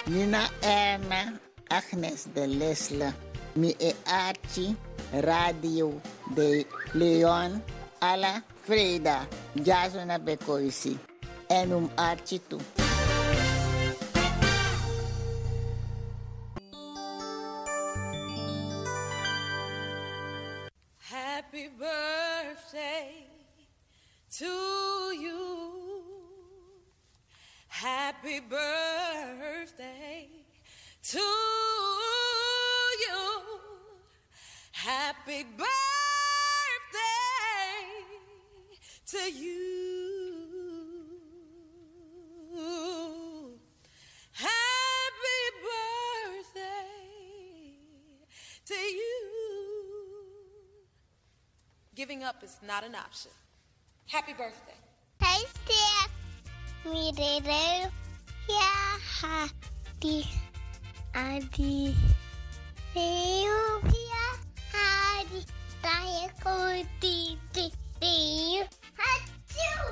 Nina 0.05 0.47
Erna, 0.61 1.33
Agnes 1.67 2.25
de 2.33 2.47
Lesle, 2.47 3.13
mi 3.53 3.73
e 3.77 3.91
Archie, 4.03 4.75
Radio 5.11 6.01
de 6.35 6.65
Leon, 6.93 7.61
alla 7.99 8.43
Freda, 8.61 9.27
Jasona 9.63 10.19
Bekoisi, 10.19 10.97
en 11.47 11.71
um 11.71 11.89
Archie 11.95 12.41
toe. 12.47 12.84
To 24.37 24.45
you. 25.17 26.03
Happy 27.67 28.41
birthday 28.41 30.27
to 31.03 31.19
you. 31.19 31.23
Happy 34.71 35.43
birthday 35.43 35.65
to 39.05 39.31
you. 39.31 39.55
Happy 44.33 45.43
birthday 46.43 46.61
to 48.65 48.73
you. 48.73 49.21
Giving 51.95 52.23
up 52.23 52.43
is 52.43 52.57
not 52.61 52.83
an 52.83 52.95
option. 52.95 53.31
Happy 54.07 54.33
birthday. 54.33 54.77
Hey, 55.19 55.43
Steph. 55.65 56.11
Me 56.85 57.11
de 57.11 57.41
Ja, 58.47 58.97
hati. 59.21 60.25
Adi. 61.13 61.95
Deo, 62.93 63.81
ja, 63.89 64.27
hadi. 64.71 65.41
Tayo 65.81 66.29
ko, 66.37 66.53
di, 67.01 67.37
di, 67.51 67.73
deo. 67.99 68.69
Achoo! 69.01 69.89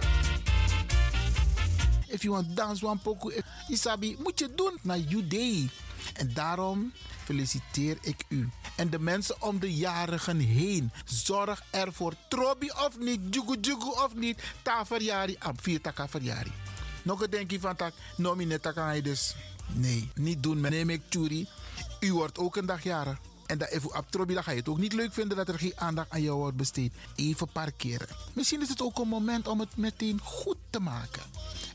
If 2.13 2.23
you 2.23 2.34
want 2.34 2.54
dance 2.56 2.84
one 2.84 2.99
poco, 2.99 3.32
Isabi, 3.69 4.15
moet 4.19 4.39
je 4.39 4.54
doen 4.56 4.78
naar 4.82 4.97
you 4.97 5.28
day. 5.28 5.69
En 6.13 6.34
daarom 6.34 6.93
feliciteer 7.23 7.97
ik 8.02 8.26
u. 8.30 8.49
En 8.75 8.89
de 8.89 8.99
mensen 8.99 9.41
om 9.41 9.59
de 9.59 9.73
jarigen 9.73 10.39
heen. 10.39 10.91
Zorg 11.05 11.63
ervoor. 11.69 12.13
Trobi 12.27 12.69
of 12.69 12.99
niet, 12.99 13.19
jugu 13.29 13.57
jugu 13.62 13.89
of 13.89 14.15
niet. 14.15 14.43
Ta 14.62 14.86
verjari, 14.86 15.36
am 15.39 15.55
vier 15.62 15.81
taka 15.81 16.07
verjari. 16.07 16.51
Nog 17.03 17.21
een 17.21 17.29
denkje 17.29 17.59
van 17.59 17.75
tak, 17.75 17.93
nomine 18.17 18.59
taka 18.59 19.01
dus. 19.01 19.36
Nee, 19.67 20.09
niet 20.15 20.43
doen. 20.43 20.62
Neem 20.62 20.89
ik 20.89 21.01
churi. 21.09 21.47
U 21.99 22.13
wordt 22.13 22.38
ook 22.38 22.55
een 22.55 22.65
dag 22.65 22.83
jarig. 22.83 23.17
En 23.45 23.57
dat 23.57 23.69
even 23.69 23.97
op 23.97 24.05
Trobi, 24.09 24.33
dan 24.33 24.43
ga 24.43 24.51
je 24.51 24.57
het 24.57 24.69
ook 24.69 24.77
niet 24.77 24.93
leuk 24.93 25.13
vinden 25.13 25.38
dat 25.38 25.47
er 25.47 25.59
geen 25.59 25.73
aandacht 25.75 26.09
aan 26.09 26.21
jou 26.21 26.38
wordt 26.38 26.57
besteed. 26.57 26.93
Even 27.15 27.47
parkeren. 27.47 28.07
Misschien 28.33 28.62
is 28.62 28.69
het 28.69 28.81
ook 28.81 28.99
een 28.99 29.07
moment 29.07 29.47
om 29.47 29.59
het 29.59 29.77
meteen 29.77 30.19
goed 30.23 30.57
te 30.69 30.79
maken. 30.79 31.21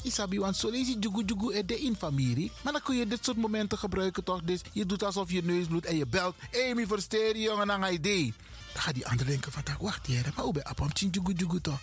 Isabi, 0.09 0.38
want 0.38 0.57
zo 0.57 0.71
lees 0.71 0.88
je 0.88 0.99
jugu 0.99 1.23
jugu 1.25 1.64
de 1.64 1.81
in 1.81 1.97
familie. 1.97 2.51
Maar 2.62 2.73
dan 2.73 2.83
kun 2.83 2.97
je 2.97 3.07
dit 3.07 3.25
soort 3.25 3.37
momenten 3.37 3.79
gebruiken 3.79 4.25
toch? 4.25 4.42
Dus 4.42 4.61
je 4.73 4.87
doet 4.87 5.03
alsof 5.03 5.31
je 5.31 5.42
neus 5.42 5.66
bloedt 5.66 5.87
en 5.87 5.97
je 5.97 6.07
belt. 6.07 6.35
Mi 6.75 6.87
versteer 6.87 7.37
je 7.37 7.42
jongen 7.42 7.73
aan 7.73 7.92
idee. 7.92 8.35
Dan 8.73 8.83
gaat 8.83 8.94
die 8.94 9.07
ander 9.07 9.27
denken 9.27 9.53
van, 9.53 9.62
wacht 9.81 10.07
hier, 10.07 10.33
maar 10.35 10.44
hoe 10.44 10.53
ben 10.53 10.62
je 10.92 11.09
jugu 11.11 11.33
jugu 11.33 11.61
toch? 11.61 11.81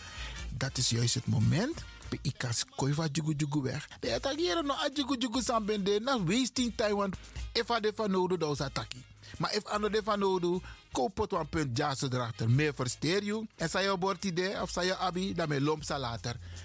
Dat 0.57 0.77
is 0.77 0.89
juist 0.89 1.13
het 1.13 1.27
moment. 1.27 1.83
Pe 2.09 2.19
ikas 2.21 2.65
koi 2.75 2.93
va 2.93 3.07
jugu 3.11 3.33
jugu 3.37 3.61
weg. 3.61 3.87
De 3.99 4.13
attackeren 4.13 4.65
no 4.65 4.73
a 4.73 4.89
jugu 4.93 5.17
jugu 5.17 5.41
sambende. 5.41 5.99
Na 5.99 6.23
wasting 6.23 6.73
time, 6.75 6.95
want 6.95 7.15
if 7.53 7.71
a 7.71 7.79
de 7.79 7.91
van 7.95 8.11
nodig, 8.11 8.37
dan 8.37 8.51
is 8.51 8.61
attackie. 8.61 9.03
Maar 9.37 9.53
if 9.53 9.65
ano 9.65 9.89
de 9.89 10.01
van 10.03 10.19
nodig, 10.19 10.61
koop 10.91 11.17
het 11.17 11.49
punt 11.49 11.77
jassen 11.77 12.13
erachter. 12.13 12.49
Meer 12.49 12.73
versteer 12.73 13.23
je. 13.23 13.45
En 13.55 13.69
zij 13.69 13.83
je 13.83 13.97
bord 13.97 14.25
idee 14.25 14.61
of 14.61 14.69
zij 14.69 14.85
je 14.85 14.97
abi, 14.97 15.33
dan 15.33 15.49
me 15.49 15.61
lomp 15.61 15.83
sa 15.83 15.99
later. 15.99 16.35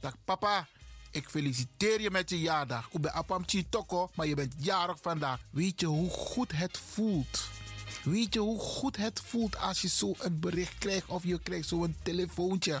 Dat 0.00 0.14
papa, 0.24 0.68
Ik 1.10 1.28
feliciteer 1.28 2.00
je 2.00 2.10
met 2.10 2.30
je 2.30 2.40
jaardag. 2.40 2.88
Ik 2.92 3.00
ben 3.00 3.12
Apam 3.12 3.44
Toko, 3.68 4.10
maar 4.14 4.26
je 4.26 4.34
bent 4.34 4.54
jarig 4.58 4.98
vandaag. 5.00 5.40
Weet 5.50 5.80
je 5.80 5.86
hoe 5.86 6.10
goed 6.10 6.52
het 6.52 6.78
voelt? 6.78 7.48
Weet 8.04 8.34
je 8.34 8.40
hoe 8.40 8.58
goed 8.60 8.96
het 8.96 9.20
voelt 9.20 9.58
als 9.58 9.80
je 9.80 9.88
zo 9.88 10.14
een 10.18 10.40
bericht 10.40 10.78
krijgt 10.78 11.06
of 11.06 11.24
je 11.24 11.40
krijgt 11.42 11.68
zo'n 11.68 11.96
telefoontje? 12.02 12.80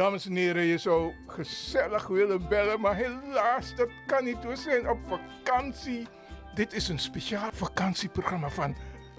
Dames 0.00 0.26
en 0.26 0.36
heren, 0.36 0.64
je 0.64 0.78
zou 0.78 1.12
gezellig 1.26 2.06
willen 2.06 2.48
bellen, 2.48 2.80
maar 2.80 2.96
helaas, 2.96 3.74
dat 3.76 3.88
kan 4.06 4.24
niet. 4.24 4.44
We 4.44 4.56
zijn 4.56 4.88
op 4.88 4.98
vakantie. 5.06 6.06
Dit 6.54 6.72
is 6.72 6.88
een 6.88 6.98
speciaal 6.98 7.50
vakantieprogramma 7.52 8.50
van 8.50 8.76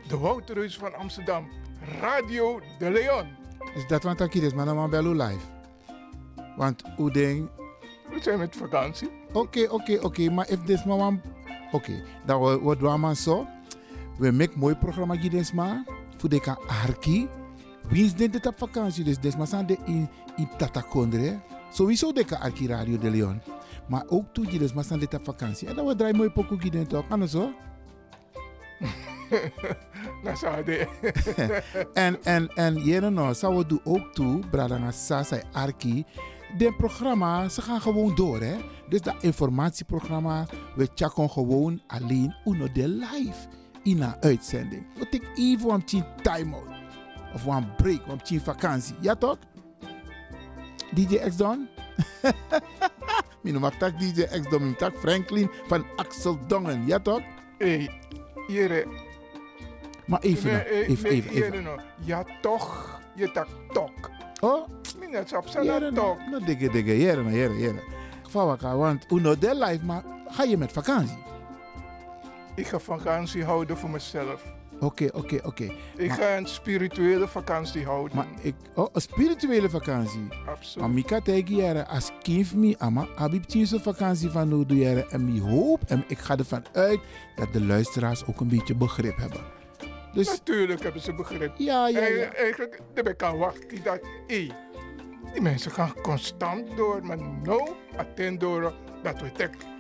de 0.08 0.18
Wouterhuis 0.18 0.78
van 0.78 0.96
Amsterdam, 0.96 1.50
Radio 2.00 2.62
de 2.80 2.90
Leon. 2.90 3.28
Is 3.76 3.88
dat 3.88 4.04
wat 4.04 4.22
ik 4.22 4.34
is, 4.34 4.54
maar 4.54 4.66
dan 4.66 5.16
live. 5.16 5.46
Want 6.56 6.84
hoe 6.96 7.12
ding. 7.12 7.50
We 8.10 8.22
zijn 8.22 8.40
met 8.40 8.56
vakantie. 8.56 9.10
Oké, 9.34 9.68
oké, 9.70 10.00
oké, 10.02 10.30
maar 10.30 10.50
if 10.50 10.60
dit 10.60 10.86
maar 10.86 11.14
Oké, 11.72 12.04
dan 12.26 12.60
wordt 12.60 12.82
we 12.82 12.98
maar 12.98 13.16
zo. 13.16 13.48
We 14.18 14.32
maken 14.32 14.60
mooi 14.60 14.76
programma 14.76 15.16
hier 15.16 15.52
maar. 15.54 15.84
Voor 16.18 16.30
de 16.30 16.42
kan 16.42 16.58
arki. 16.68 17.28
Wie 17.90 18.06
is 18.06 18.14
dit 18.14 18.48
op 18.48 18.58
vakantie? 18.58 19.04
Dus 19.04 19.20
des 19.20 19.38
maar 19.38 19.66
de 19.66 19.78
in 19.86 20.10
in 20.42 20.50
Tatakondre. 20.58 21.40
Sowieso 21.72 22.12
de 22.12 22.26
kan 22.26 22.40
arki 22.40 22.68
Radio 22.68 22.98
de 22.98 23.10
Leon. 23.10 23.42
Maar 23.88 24.04
ook 24.08 24.34
toe 24.34 24.46
dus 24.60 24.74
maar 24.74 24.86
op 24.92 25.24
vakantie. 25.24 25.68
En 25.68 25.76
dan 25.76 25.86
we 25.86 25.96
draaien 25.96 26.16
mooi 26.16 26.30
pokoe 26.30 26.58
hier 26.62 26.88
toch? 26.88 27.06
Anders 27.10 27.32
zo. 27.32 27.52
Nou, 30.24 30.38
zou 30.38 30.64
de. 30.64 30.88
en 31.94 32.24
en 32.24 32.48
en 32.48 32.76
jere 32.84 33.10
no, 33.10 33.34
zou 33.34 33.58
we 33.58 33.66
doen 33.66 33.82
ook 33.84 34.14
toe, 34.14 34.40
bradanga 34.50 34.92
sasa 34.92 35.42
arki. 35.52 36.06
De 36.58 36.74
programma, 36.78 37.50
ze 37.50 37.62
gaan 37.62 37.82
gewoon 37.82 38.16
door 38.16 38.42
hè. 38.42 38.58
Dus 38.90 39.02
dat 39.02 39.16
informatieprogramma, 39.20 40.46
we 40.76 40.90
checken 40.96 41.30
gewoon 41.30 41.82
alleen 41.88 42.36
uno 42.46 42.72
de 42.72 42.88
live 42.88 43.48
in 43.84 44.02
een 44.02 44.16
uitzending. 44.22 44.86
We 44.96 45.10
take 45.10 45.28
even 45.36 45.70
een 45.70 46.06
time 46.22 46.56
out. 46.56 46.66
Of 47.34 47.46
een 47.46 47.76
break, 47.76 48.02
een 48.24 48.42
vakantie. 48.42 48.96
Ja 49.00 49.16
toch? 49.16 49.38
DJ 50.96 51.16
X 51.16 51.36
Don? 51.36 51.70
Mijn 53.42 53.60
noem 53.60 53.70
tak 53.78 54.00
DJ 54.00 54.22
X 54.22 54.50
Don, 54.50 54.62
mijn 54.62 54.76
tak 54.76 54.98
Franklin 54.98 55.50
van 55.68 55.86
Axel 55.96 56.40
Dongen. 56.48 56.86
Ja 56.86 57.00
toch? 57.00 57.22
Hé, 57.58 57.68
hey, 57.68 57.90
hier. 58.48 58.88
Maar 60.06 60.22
even, 60.22 60.52
nee, 60.52 60.86
even, 60.86 61.10
even, 61.10 61.32
even. 61.32 61.54
even. 61.54 61.82
Ja 62.00 62.26
toch, 62.42 63.00
je 63.16 63.32
tak 63.32 63.48
tok. 63.74 64.10
Oh? 64.40 64.68
Minnet 65.00 65.36
op 65.38 65.48
zijn 65.48 65.94
tok. 65.94 66.18
Nou, 66.30 66.46
dikke, 66.46 66.70
dikke, 66.70 66.98
jere, 66.98 67.32
jere, 67.32 67.58
jere. 67.58 67.84
Geval 68.24 68.58
want 68.78 69.06
uno 69.12 69.38
de 69.38 69.56
life, 69.56 69.86
maar 69.86 70.04
ga 70.28 70.44
je 70.44 70.58
met 70.58 70.72
vakantie? 70.72 71.18
Ik 72.56 72.68
ga 72.68 72.80
vakantie 72.80 73.44
houden 73.44 73.78
voor 73.78 73.90
mezelf. 73.90 74.44
Oké, 74.82 75.10
oké, 75.14 75.40
oké. 75.44 75.64
Ik 75.96 76.08
maar, 76.08 76.18
ga 76.18 76.38
een 76.38 76.46
spirituele 76.46 77.28
vakantie 77.28 77.86
houden. 77.86 78.16
Maar 78.16 78.28
ik, 78.42 78.56
oh, 78.76 78.88
een 78.92 79.02
spirituele 79.02 79.70
vakantie? 79.70 80.28
Absoluut. 80.48 80.88
Maar 80.88 80.90
Mika 80.90 81.20
tegen 81.20 81.56
jaren, 81.56 81.88
als 81.88 82.12
kind 82.22 82.54
me, 82.54 82.76
ama, 82.78 83.08
heb 83.16 83.34
ik 83.34 83.44
vakantie 83.80 84.30
van 84.30 84.48
nu 84.48 84.76
jaren. 84.76 85.12
En 85.12 85.36
ik 85.36 85.42
hoop, 85.42 85.82
en 85.88 86.04
ik 86.08 86.18
ga 86.18 86.38
ervan 86.38 86.66
uit, 86.74 87.00
dat 87.36 87.54
de 87.54 87.66
luisteraars 87.66 88.26
ook 88.26 88.40
een 88.40 88.48
beetje 88.48 88.76
begrip 88.76 89.18
hebben. 89.18 89.42
Dus, 90.14 90.28
Natuurlijk 90.28 90.84
hebben 90.84 91.02
ze 91.02 91.14
begrip. 91.14 91.54
Ja, 91.58 91.88
ja, 91.88 92.00
ja. 92.00 92.06
En, 92.08 92.36
eigenlijk, 92.36 92.80
ik 93.08 93.24
aan 93.24 93.38
wachten 93.38 93.84
dat, 93.84 94.00
hey, 94.28 94.52
die 95.34 95.42
mensen 95.42 95.72
gaan 95.72 95.94
constant 96.02 96.78
door, 96.78 97.06
maar 97.06 97.18
no, 97.44 97.78
attend 97.98 98.40
door, 98.40 98.74
dat 99.04 99.22
we 99.22 99.32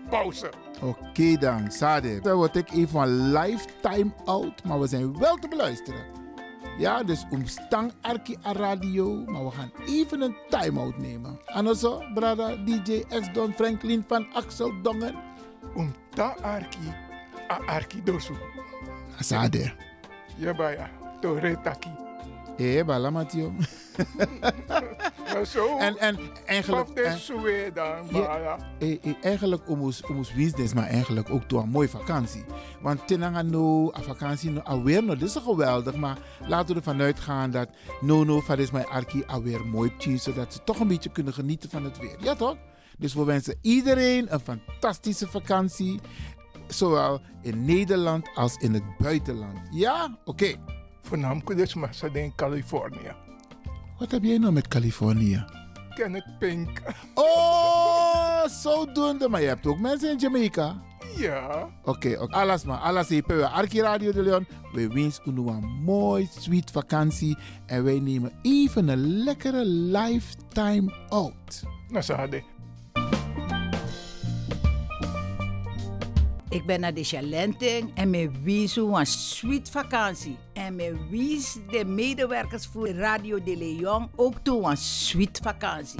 pauze. 0.10 0.50
Oké 0.82 1.08
okay 1.08 1.38
dan, 1.38 1.72
Sade. 1.72 2.20
Dan 2.20 2.36
word 2.36 2.56
ik 2.56 2.72
even 2.72 3.02
een 3.02 3.32
lifetime 3.32 4.12
out, 4.26 4.64
maar 4.64 4.80
we 4.80 4.88
zijn 4.88 5.20
wel 5.20 5.36
te 5.36 5.48
beluisteren. 5.48 6.06
Ja, 6.78 7.04
dus 7.04 7.26
omstang 7.30 7.92
Arki 8.02 8.38
a 8.46 8.52
radio, 8.52 9.24
maar 9.26 9.46
we 9.46 9.52
gaan 9.52 9.72
even 9.86 10.22
een 10.22 10.36
time-out 10.50 10.98
nemen. 10.98 11.40
Anoso, 11.46 12.02
brada 12.14 12.56
DJ 12.56 13.04
X 13.08 13.34
Don 13.34 13.54
Franklin 13.54 14.04
van 14.08 14.34
Axel 14.34 14.82
Dongen. 14.82 15.16
Omta 15.76 16.36
Arki 16.42 16.94
a 17.52 17.60
Arki 17.66 18.04
dosu. 18.04 18.34
Sade. 19.20 19.74
Ja, 20.38 20.54
baya. 20.54 20.90
Tore 21.20 21.62
taki. 21.62 21.90
Eh, 22.58 22.86
bala 22.86 23.10
Matio. 23.10 23.54
zo. 25.46 25.78
En, 25.78 25.98
en 25.98 26.18
eigenlijk. 26.46 26.96
De 26.96 27.72
dan, 27.74 28.08
ja, 28.12 28.58
eh, 28.80 28.98
eh, 29.04 29.14
eigenlijk 29.22 29.70
omus, 29.70 30.04
omus 30.04 30.34
business, 30.34 30.74
maar 30.74 30.88
eigenlijk 30.88 31.30
ook 31.30 31.50
door 31.50 31.62
een 31.62 31.70
mooie 31.70 31.90
vakantie. 31.90 32.44
Want 32.82 33.08
tenanga 33.08 33.42
no, 33.42 33.92
a 33.98 34.02
vakantie 34.02 34.52
no, 34.52 34.60
alweer 34.60 35.04
no, 35.04 35.16
dit 35.16 35.28
is 35.28 35.36
geweldig. 35.36 35.96
Maar 35.96 36.18
laten 36.48 36.68
we 36.68 36.76
ervan 36.76 37.02
uitgaan 37.02 37.52
dat 37.52 37.70
no, 38.02 38.24
no, 38.24 38.40
van 38.40 38.58
is 38.58 38.72
mijn 38.72 38.88
arki 38.88 39.24
alweer 39.28 39.66
mooi 39.66 39.98
tien, 39.98 40.20
zodat 40.20 40.54
ze 40.54 40.64
toch 40.64 40.80
een 40.80 40.88
beetje 40.88 41.12
kunnen 41.12 41.34
genieten 41.34 41.70
van 41.70 41.84
het 41.84 41.98
weer. 42.00 42.16
Ja, 42.20 42.36
toch? 42.36 42.58
Dus 42.98 43.14
we 43.14 43.24
wensen 43.24 43.58
iedereen 43.62 44.34
een 44.34 44.40
fantastische 44.40 45.28
vakantie. 45.28 46.00
Zowel 46.68 47.22
in 47.42 47.66
Nederland 47.66 48.30
als 48.36 48.56
in 48.56 48.74
het 48.74 48.98
buitenland. 48.98 49.60
Ja? 49.72 50.18
Oké. 50.26 50.44
Okay. 50.44 50.81
Voornamelijk 51.02 51.58
dus 51.58 51.74
maar 51.74 51.96
in 52.14 52.36
Californië. 52.36 53.12
Wat 54.00 54.12
heb 54.12 54.24
jij 54.24 54.38
nou 54.38 54.54
met 54.54 54.68
Californië? 54.68 55.46
Kenneth 55.96 56.38
Pink. 56.40 56.82
Oh, 57.14 58.46
zodoende. 58.46 59.30
Maar 59.30 59.42
je 59.42 59.48
hebt 59.48 59.68
ook 59.68 59.80
mensen 59.80 60.12
in 60.12 60.18
Jamaica. 60.18 60.82
Ja. 61.18 61.70
Oké, 61.84 61.90
okay, 61.90 62.16
okay. 62.16 62.42
alles 62.42 62.64
maar. 62.64 62.78
Alles. 62.78 63.24
Arki 63.28 63.82
Radio 63.82 64.12
de 64.12 64.22
Leon. 64.22 64.48
We 64.74 64.88
wensen 64.88 65.38
u 65.38 65.50
een 65.50 65.66
mooi, 65.84 66.30
sweet 66.40 66.72
vakantie. 66.72 67.38
En 67.66 67.84
wij 67.84 68.00
nemen 68.00 68.32
even 68.42 68.88
een 68.88 69.24
lekkere 69.24 69.66
lifetime 69.66 70.94
out. 71.10 71.64
Nou, 71.88 72.04
Sade. 72.04 72.44
Ik 76.52 76.66
ben 76.66 76.80
naar 76.80 76.94
de 76.94 77.04
Chalenting 77.04 77.92
en 77.96 78.10
me 78.10 78.32
wies 78.44 78.76
een 78.76 79.06
sweet 79.06 79.70
vakantie. 79.70 80.38
En 80.54 80.76
me 80.76 81.08
wies 81.10 81.58
de 81.70 81.86
medewerkers 81.86 82.66
voor 82.66 82.90
Radio 82.90 83.44
de 83.44 83.58
Leon 83.58 84.10
ook 84.16 84.34
toe 84.44 84.70
een 84.70 84.78
sweet 84.78 85.40
vakantie. 85.44 86.00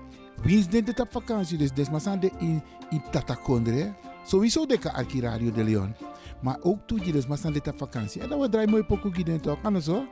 Wie 0.43 0.57
is 0.57 0.67
dit 0.67 0.99
op 0.99 1.11
vakantie? 1.11 1.57
Dus 1.57 1.71
des 1.71 1.89
maar 1.89 2.19
de 2.19 2.31
in, 2.39 2.63
in 2.89 3.03
Tatakondre. 3.11 3.93
Sowieso 4.25 4.65
de 4.65 4.93
arki 4.93 5.21
Radio 5.21 5.51
de 5.51 5.63
Leon. 5.63 5.95
Maar 6.41 6.57
ook 6.61 6.87
toe 6.87 7.05
je 7.05 7.23
maar 7.27 7.51
dit 7.51 7.67
op 7.67 7.77
vakantie. 7.77 8.21
En 8.21 8.29
dan 8.29 8.39
we 8.39 8.49
draaien 8.49 8.69
mooi 8.69 8.83
pokoe 8.83 9.11
hier 9.15 9.41
toch. 9.41 9.61
Dat 9.61 9.83
zo? 9.83 10.05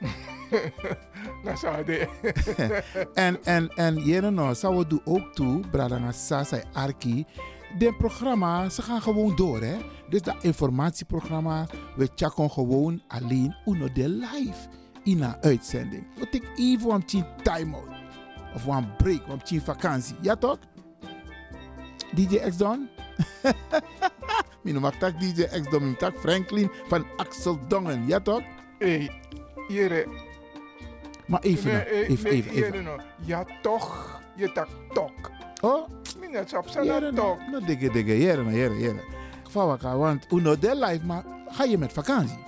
Dat 1.44 1.58
zou 1.58 1.84
de. 1.84 2.08
en, 3.14 3.44
en, 3.44 3.68
en 3.68 3.96
jere 3.96 4.30
nou, 4.30 4.54
zou 4.54 4.76
we 4.76 4.86
doen 4.86 5.00
ook 5.04 5.32
toe, 5.34 5.60
Bradanga 5.70 6.12
Sasa 6.12 6.62
Arki. 6.72 7.24
De 7.78 7.94
programma, 7.94 8.68
ze 8.68 8.82
gaan 8.82 9.02
gewoon 9.02 9.36
door, 9.36 9.60
hè. 9.60 9.76
Dus 10.08 10.22
dat 10.22 10.44
informatieprogramma, 10.44 11.66
we 11.96 12.08
checken 12.14 12.50
gewoon 12.50 13.02
alleen 13.08 13.54
uno 13.64 13.92
de 13.92 14.08
live 14.08 14.68
in 15.02 15.22
een 15.22 15.36
uitzending. 15.42 16.06
We 16.18 16.28
take 16.28 16.48
even 16.56 16.90
een 16.90 17.24
time-out. 17.42 17.97
Of 18.54 18.66
een 18.66 18.96
break, 18.96 19.20
een 19.50 19.60
vakantie. 19.60 20.16
Ja 20.20 20.36
toch? 20.36 20.58
DJ 22.14 22.36
X 22.36 22.56
Don? 22.56 22.88
Mino 24.62 24.80
mag 24.80 24.94
tak 24.96 25.20
DJ 25.20 25.42
X 25.42 25.70
Don, 25.70 25.96
tak 25.96 26.16
Franklin 26.18 26.70
van 26.88 27.06
Axel 27.16 27.58
Dongen. 27.68 28.06
Ja 28.06 28.20
toch? 28.20 28.42
Hey, 28.78 29.10
jere. 29.68 30.06
Maar 31.26 31.40
even, 31.40 31.72
Nee, 31.72 31.84
even, 32.06 32.24
nee, 32.24 32.32
even, 32.32 32.50
even. 32.52 32.54
jere 32.54 32.82
nou. 32.82 33.00
Ja, 33.24 33.44
toch. 33.62 34.20
Je 34.36 34.52
tak 34.52 34.68
tok. 34.92 35.30
Oh? 35.60 35.88
Minat 36.20 36.56
op 36.56 36.66
Jere, 36.68 36.70
zijn 36.84 36.86
nou, 36.86 37.14
tok. 37.14 37.38
nou, 37.50 37.64
dikke, 37.64 37.90
dikke, 37.90 38.18
jere, 38.18 38.42
nou, 38.42 38.54
jere, 38.56 38.78
jere. 38.78 39.04
Vawaka, 39.50 39.96
want 39.96 40.26
uno 40.32 40.58
de 40.58 40.76
live, 40.76 41.06
maar 41.06 41.24
ga 41.48 41.64
je 41.64 41.78
met 41.78 41.92
vakantie? 41.92 42.38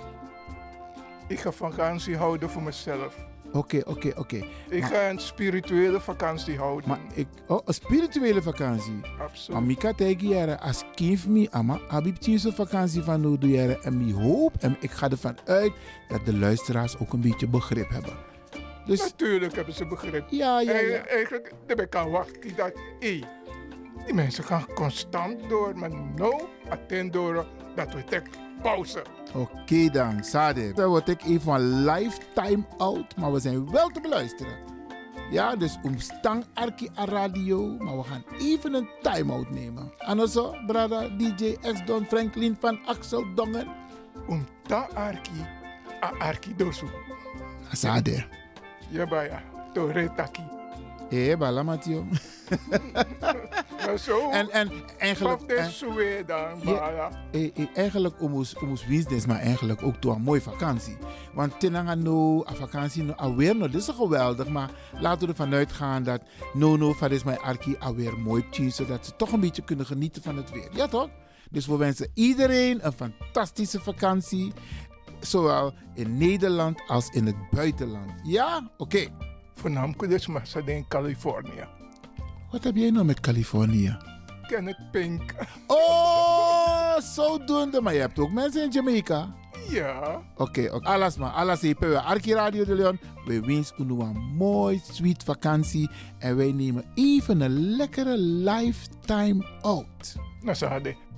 Ik 1.26 1.40
ga 1.40 1.50
vakantie 1.52 2.16
houden 2.16 2.50
voor 2.50 2.62
mezelf. 2.62 3.16
Oké, 3.52 3.80
oké, 3.86 4.12
oké. 4.16 4.36
Ik 4.68 4.80
Maar- 4.80 4.90
ga 4.90 5.08
een 5.08 5.18
spirituele 5.18 6.00
vakantie 6.00 6.56
houden. 6.58 6.88
Maar 6.88 6.98
ik, 7.14 7.26
oh, 7.46 7.60
een 7.64 7.74
spirituele 7.74 8.42
vakantie. 8.42 9.00
Absoluut. 9.20 9.60
Maar 9.60 9.94
tegen 9.94 10.28
jaren, 10.28 10.60
als 10.60 10.84
kind 10.94 11.26
me, 11.26 11.48
ama, 11.50 11.78
heb 11.88 12.06
ik 12.06 12.20
vakantie 12.52 13.02
van 13.02 13.20
nu 13.20 13.38
doe 13.38 13.50
jaren. 13.50 13.82
En 13.82 14.00
ik 14.08 14.14
hoop, 14.14 14.54
en 14.60 14.76
ik 14.80 14.90
ga 14.90 15.10
ervan 15.10 15.38
uit, 15.44 15.72
dat 16.08 16.24
de 16.24 16.36
luisteraars 16.38 16.98
ook 16.98 17.12
een 17.12 17.20
beetje 17.20 17.48
begrip 17.48 17.88
hebben. 17.88 18.12
Dus, 18.86 19.00
Natuurlijk 19.00 19.54
hebben 19.54 19.74
ze 19.74 19.86
begrip. 19.86 20.24
Ja, 20.30 20.60
ja, 20.60 20.72
ja. 20.72 20.78
En, 20.78 21.08
eigenlijk, 21.08 21.52
daar 21.66 21.86
kan 21.86 22.10
wachten 22.10 22.56
dat, 22.56 22.72
hé, 23.00 23.20
die 24.04 24.14
mensen 24.14 24.44
gaan 24.44 24.66
constant 24.74 25.48
door, 25.48 25.78
maar 25.78 25.90
no, 26.16 26.48
attend 26.68 27.12
door 27.12 27.46
dat 27.74 27.94
we 27.94 28.04
tek 28.04 28.28
pauze. 28.62 29.02
oké 29.34 29.90
dan, 29.90 30.24
Sade. 30.24 30.72
Dan 30.72 30.88
word 30.88 31.08
ik 31.08 31.22
even 31.22 31.52
een 31.52 31.84
lifetime 31.84 32.64
out, 32.78 33.16
maar 33.16 33.32
we 33.32 33.40
zijn 33.40 33.70
wel 33.70 33.88
te 33.88 34.00
beluisteren. 34.00 34.70
Ja, 35.30 35.56
dus 35.56 35.78
omstang 35.82 36.44
Arki 36.54 36.88
a 36.98 37.04
radio, 37.04 37.76
maar 37.78 37.96
we 37.96 38.02
gaan 38.02 38.24
even 38.38 38.74
een 38.74 38.88
time-out 39.02 39.50
nemen. 39.50 39.92
En 39.98 40.28
zo, 40.28 40.54
brada 40.66 41.08
DJ 41.08 41.56
X 41.60 41.84
Don 41.84 42.04
Franklin 42.06 42.56
van 42.60 42.78
Axel 42.86 43.34
Dongen. 43.34 43.68
Omta 44.26 44.88
Arki, 44.94 45.46
a 46.02 46.12
Arki 46.18 46.56
dosu. 46.56 46.86
Sade. 47.72 48.24
Ja, 48.88 49.06
baya, 49.06 49.42
to 49.72 49.86
retaki. 49.86 50.59
Hé, 51.10 51.36
bala 51.36 51.62
Matio. 51.62 52.04
Maar 53.86 53.98
zo, 53.98 54.30
En, 54.30 54.50
en 54.50 54.70
eigenlijk... 54.98 55.40
en- 55.42 56.26
dan, 56.26 56.58
Ja, 56.64 57.10
eh, 57.32 57.44
eh, 57.56 57.66
eigenlijk 57.74 58.22
omus 58.22 58.56
omus 58.56 58.86
winstens, 58.86 59.26
maar 59.26 59.38
eigenlijk 59.38 59.82
ook 59.82 59.96
toe 59.96 60.14
een 60.14 60.22
mooie 60.22 60.40
vakantie. 60.40 60.96
Want 61.34 61.60
tenanga 61.60 61.94
no, 61.94 62.44
a 62.46 62.54
vakantie 62.54 63.02
no, 63.02 63.12
alweer 63.12 63.56
no, 63.56 63.68
dit 63.68 63.80
is 63.80 63.88
geweldig, 63.88 64.48
maar 64.48 64.70
laten 65.00 65.20
we 65.20 65.26
ervan 65.26 65.54
uitgaan 65.54 66.02
dat 66.02 66.22
no 66.52 66.76
no 66.76 66.92
van 66.92 67.10
is 67.10 67.22
mijn 67.24 67.38
arki 67.38 67.76
alweer 67.78 68.18
mooi 68.18 68.44
tjie, 68.50 68.70
zodat 68.70 69.06
ze 69.06 69.16
toch 69.16 69.32
een 69.32 69.40
beetje 69.40 69.62
kunnen 69.64 69.86
genieten 69.86 70.22
van 70.22 70.36
het 70.36 70.50
weer. 70.50 70.68
Ja 70.72 70.86
toch? 70.88 71.08
Dus 71.50 71.66
we 71.66 71.76
wensen 71.76 72.10
iedereen 72.14 72.86
een 72.86 72.92
fantastische 72.92 73.80
vakantie, 73.80 74.52
zowel 75.20 75.72
in 75.94 76.18
Nederland 76.18 76.80
als 76.86 77.08
in 77.08 77.26
het 77.26 77.36
buitenland. 77.50 78.12
Ja? 78.22 78.70
Oké. 78.76 79.06
Voornamelijk 79.60 80.08
dus 80.08 80.28
in 80.66 80.84
Californië. 80.88 81.64
Wat 82.50 82.64
heb 82.64 82.76
jij 82.76 82.90
nou 82.90 83.04
met 83.04 83.20
Californië? 83.20 83.96
Kenneth 84.46 84.90
Pink. 84.90 85.34
Oh, 85.66 86.98
zodoende. 86.98 87.80
Maar 87.80 87.94
je 87.94 88.00
hebt 88.00 88.18
ook 88.18 88.32
mensen 88.32 88.62
in 88.62 88.70
Jamaica. 88.70 89.34
Ja. 89.68 90.22
Oké, 90.36 90.70
oké. 90.72 90.86
alles 90.86 91.16
maar. 91.16 91.30
Alles 91.30 91.60
hier 91.60 91.76
bij 91.78 91.96
Arki 91.96 92.34
Radio 92.34 92.64
de 92.64 92.74
Leon. 92.74 92.98
We 93.24 93.40
wensen 93.40 93.90
u 93.90 94.00
een 94.00 94.34
mooi, 94.36 94.80
sweet 94.90 95.22
vakantie. 95.22 95.90
En 96.18 96.36
wij 96.36 96.52
nemen 96.52 96.84
even 96.94 97.40
een 97.40 97.76
lekkere 97.76 98.18
lifetime 98.18 99.46
out. 99.60 100.16
Nou, 100.40 100.64
hadden. 100.66 101.09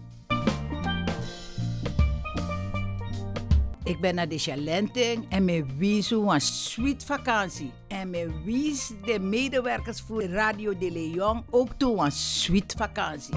Ik 3.93 4.01
ben 4.01 4.14
naar 4.14 4.28
de 4.28 4.38
Chalenting 4.38 5.26
en 5.28 5.45
me 5.45 5.64
wies 5.76 6.11
een 6.11 6.40
sweet 6.40 7.05
vakantie. 7.05 7.72
En 7.88 8.11
me 8.11 8.30
wies 8.45 8.93
de 9.05 9.18
medewerkers 9.18 10.01
voor 10.01 10.22
Radio 10.22 10.78
de 10.78 10.90
Leon 10.90 11.45
ook 11.51 11.68
toe 11.76 11.99
een 11.99 12.12
sweet 12.12 12.74
vakantie. 12.76 13.36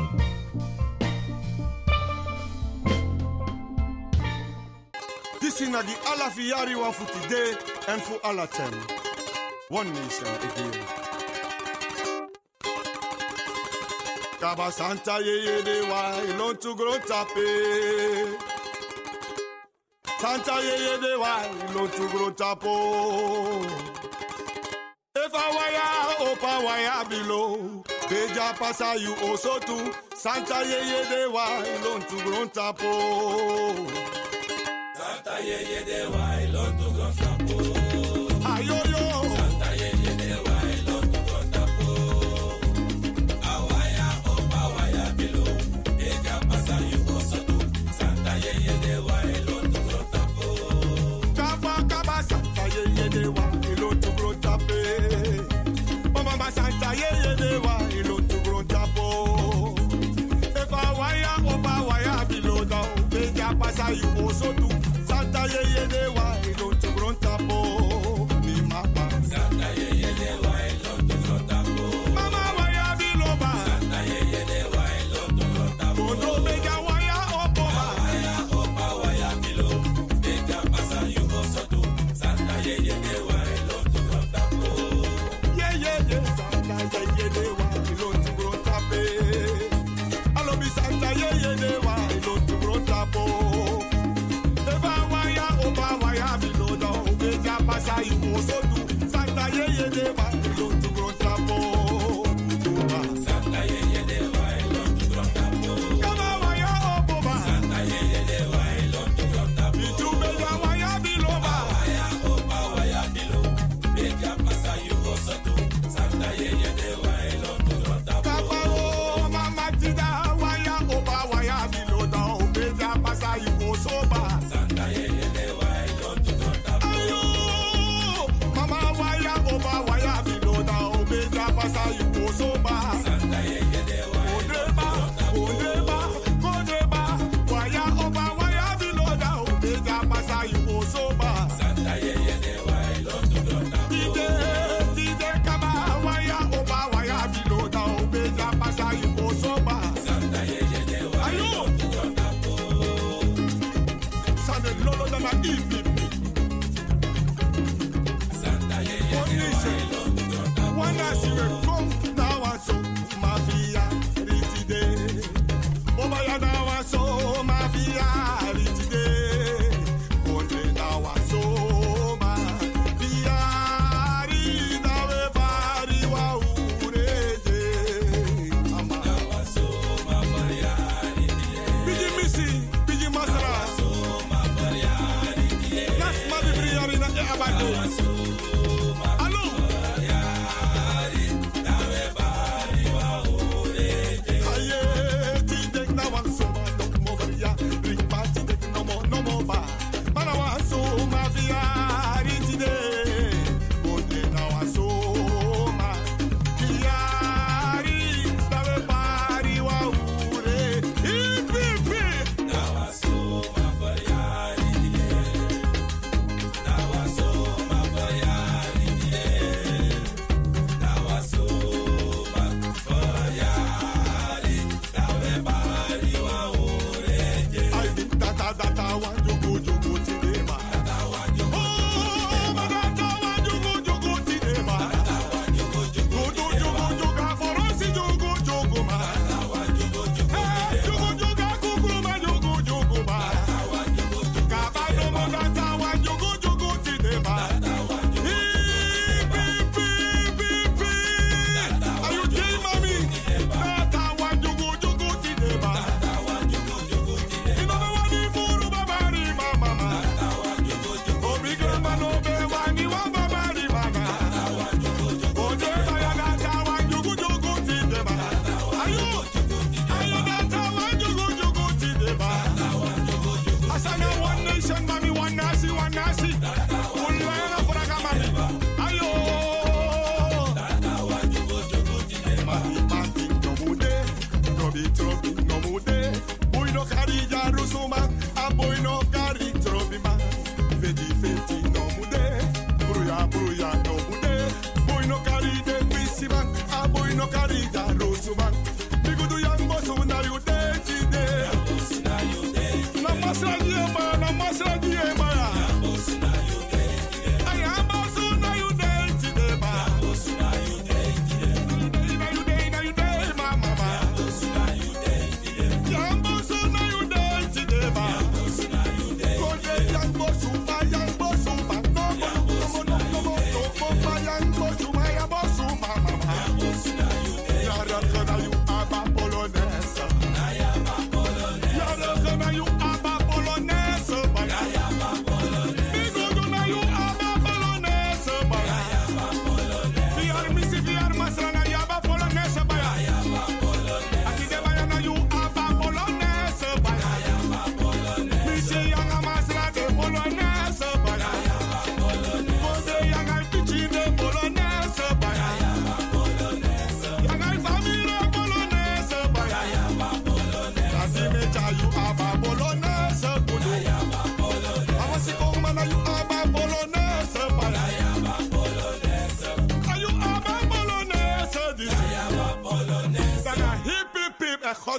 This 5.40 5.62
is 5.62 5.68
the 5.68 5.98
alla 6.04 6.32
fiari 6.32 6.76
one 6.76 6.94
for 6.94 7.22
today 7.22 7.58
and 7.88 8.02
for 8.02 8.20
alla 8.22 8.48
ten. 8.48 8.74
One 9.70 9.90
nation 9.90 10.28
again. 10.28 10.82
Kaba 14.40 14.72
Santa 14.72 15.20
ye 15.20 15.44
ye 15.44 15.64
de 15.64 15.86
wa 15.90 16.22
ilon 16.22 16.58
to 16.58 16.76
grow 16.76 17.00
tape. 17.06 18.55
Santa 20.26 20.56
ye 20.60 20.76
ye 20.86 20.98
de 21.04 21.20
wa 21.20 21.34
ilon 21.70 21.88
to 21.92 22.04
grow 22.10 22.32
tapo. 22.32 22.74
If 25.24 25.36
I 25.36 25.48
wire 25.56 26.16
opa 26.28 26.54
wire 26.66 27.06
below, 27.08 27.84
Beja 28.10 28.58
pasa 28.58 28.96
you 28.98 29.14
also 29.22 29.60
too. 29.60 29.94
Santa 30.16 30.64
ye 30.66 30.80
ye 30.92 31.02
de 31.12 31.32
wa 31.32 31.46
ilon 31.74 32.02
to 32.10 32.16
grow 32.24 32.46
tapo. 32.48 32.92
Santa 34.98 35.36
ye 35.44 35.58
ye 35.70 35.80
de 35.86 36.10
wa 36.10 36.26
ilon 36.46 36.72
to 36.80 36.88
grow 36.96 37.12
tapo. 37.12 37.25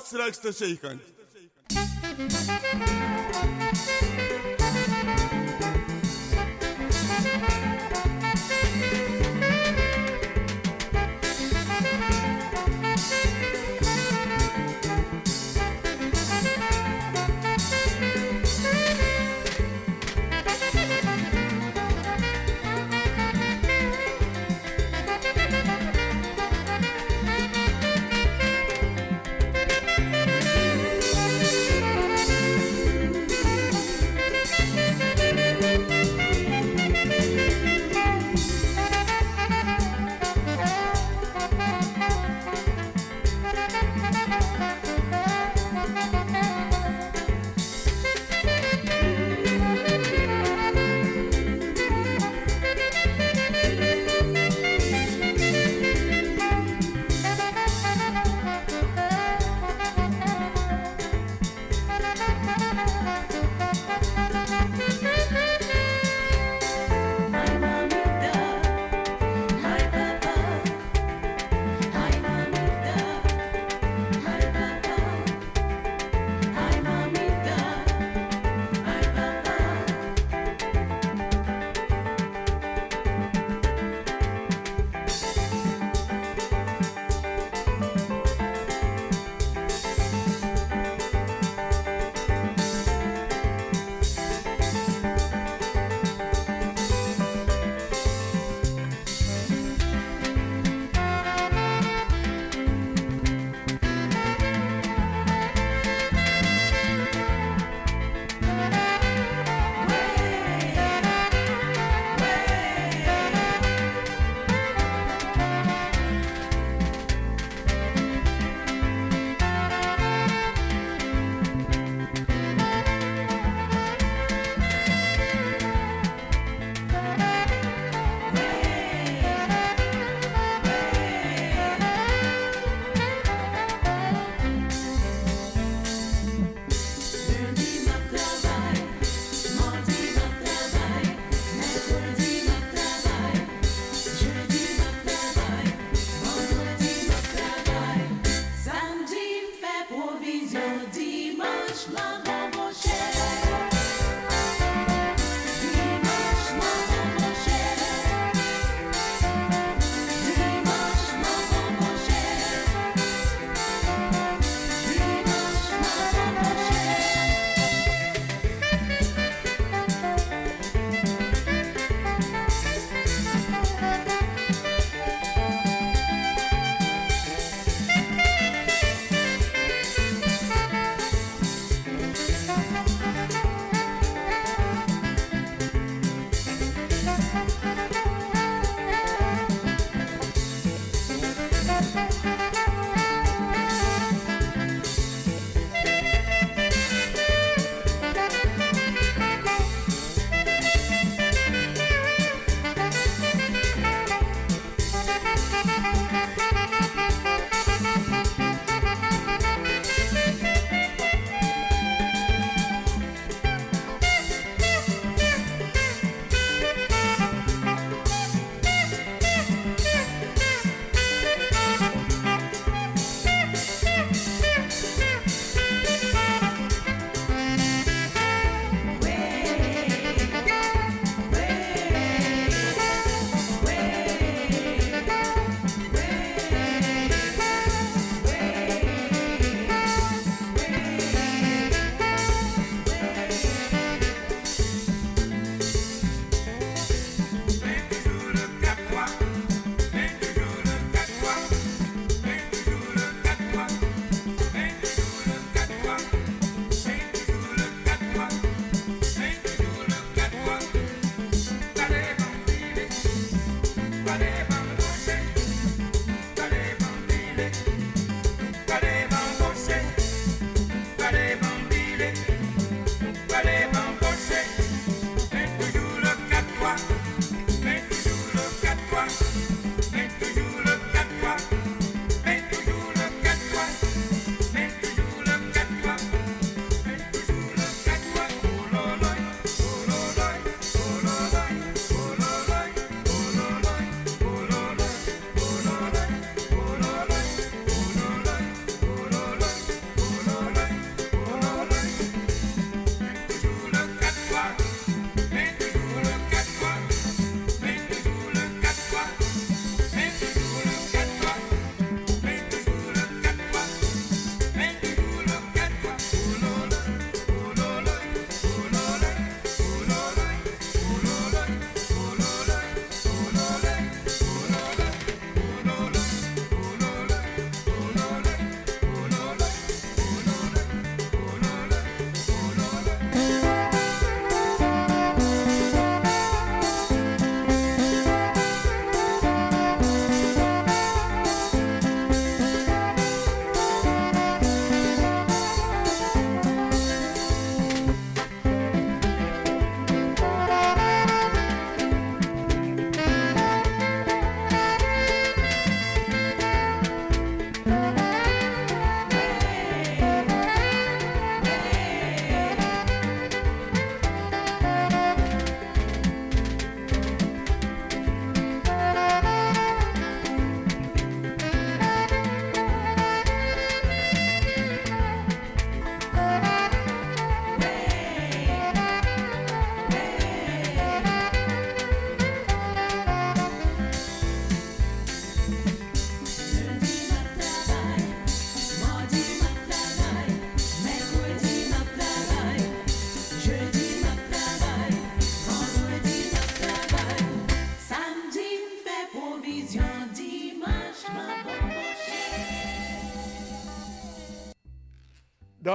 What's 0.08 0.14
next 0.14 0.38
to 0.38 0.52
shaken? 0.52 1.00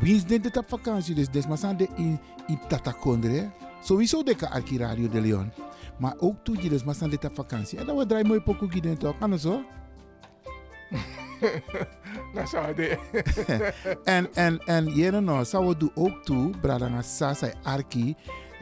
Wie 0.00 0.14
is 0.14 0.24
dit 0.24 0.56
op 0.56 0.68
vakantie? 0.68 1.14
Dus 1.14 1.28
des 1.28 1.46
maar 1.46 1.58
zijn 1.58 1.76
de 1.76 1.88
in, 1.96 2.20
in 2.46 2.60
Tatakondre. 2.68 3.50
Sowieso 3.82 4.22
de 4.22 4.48
arki 4.50 4.78
Radio 4.78 5.08
de 5.08 5.20
Leon. 5.20 5.52
Maar 5.98 6.14
ook 6.18 6.44
toe 6.44 6.80
zijn 6.94 7.10
dit 7.10 7.24
op 7.24 7.34
vakantie. 7.34 7.78
En 7.78 7.86
dan 7.86 7.96
we 7.96 8.06
draaien 8.06 8.26
mooi 8.26 8.40
pokoe 8.40 8.70
gids 8.70 8.98
toch? 8.98 9.16
Anders 9.20 9.42
zo? 9.42 9.62
Dat 12.34 12.48
zou 12.52 12.74
de. 12.74 12.98
en, 14.04 14.34
en, 14.34 14.58
en 14.58 14.86
jere 14.86 15.20
nou, 15.20 15.44
zou 15.44 15.66
we 15.66 15.76
doen 15.76 15.90
ook 15.94 16.24
toe, 16.24 16.50
Bradanga 16.60 17.02
Sasa 17.02 17.52
Arki. 17.62 18.14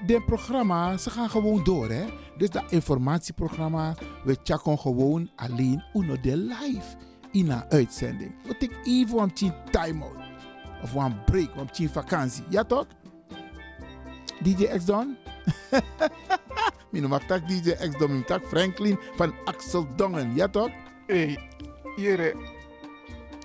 De 0.06 0.22
programma, 0.26 0.96
ze 0.96 1.10
gaan 1.10 1.30
gewoon 1.30 1.64
door, 1.64 1.88
hè. 1.88 2.04
Dus 2.36 2.50
dat 2.50 2.64
informatieprogramma, 2.72 3.94
we 4.24 4.36
checken 4.42 4.78
gewoon 4.78 5.30
alleen 5.36 5.82
uno 5.94 6.20
de 6.20 6.36
live 6.36 6.96
in 7.30 7.50
een 7.50 7.64
uitzending. 7.68 8.34
We 8.46 8.56
take 8.56 8.80
even 8.84 9.18
een 9.18 9.32
tien 9.32 9.54
time-out. 9.70 10.27
Of 10.82 10.94
een 10.94 11.24
break, 11.24 11.48
een 11.56 11.70
tien 11.70 11.88
vakantie. 11.90 12.44
Ja 12.48 12.64
toch? 12.64 12.86
DJ 14.42 14.64
X 14.78 14.84
Don? 14.84 15.16
Mijn 16.90 17.08
mag 17.08 17.22
tak 17.24 17.48
DJ 17.48 17.70
X 17.70 17.98
Don, 17.98 18.10
mijn 18.10 18.24
tak 18.24 18.44
Franklin 18.46 18.98
van 19.16 19.34
Axel 19.44 19.86
Dongen. 19.96 20.34
Ja 20.34 20.48
toch? 20.48 20.70
Hey, 21.06 21.38
jere. 21.96 22.34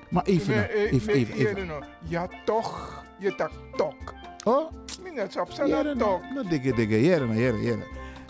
Maar 0.09 0.23
even, 0.25 0.55
Nee, 0.55 0.59
nou, 0.67 0.71
eh, 0.71 0.91
even, 0.93 1.13
even, 1.13 1.36
even. 1.36 1.65
nou. 1.67 1.84
Ja, 2.07 2.27
toch. 2.45 3.03
Je 3.19 3.36
tak 3.36 3.51
tok. 3.75 4.13
Oh? 4.43 4.71
Sap 5.29 5.51
sa 5.51 5.65
Jere, 5.67 5.84
na 5.84 5.93
nou, 5.93 5.97
tok. 6.21 6.34
nou, 6.34 6.47
dikke, 6.47 6.73
dikke, 6.73 7.01
jere, 7.01 7.25
nou, 7.25 7.38
jere, 7.39 7.61
jere. 7.61 7.84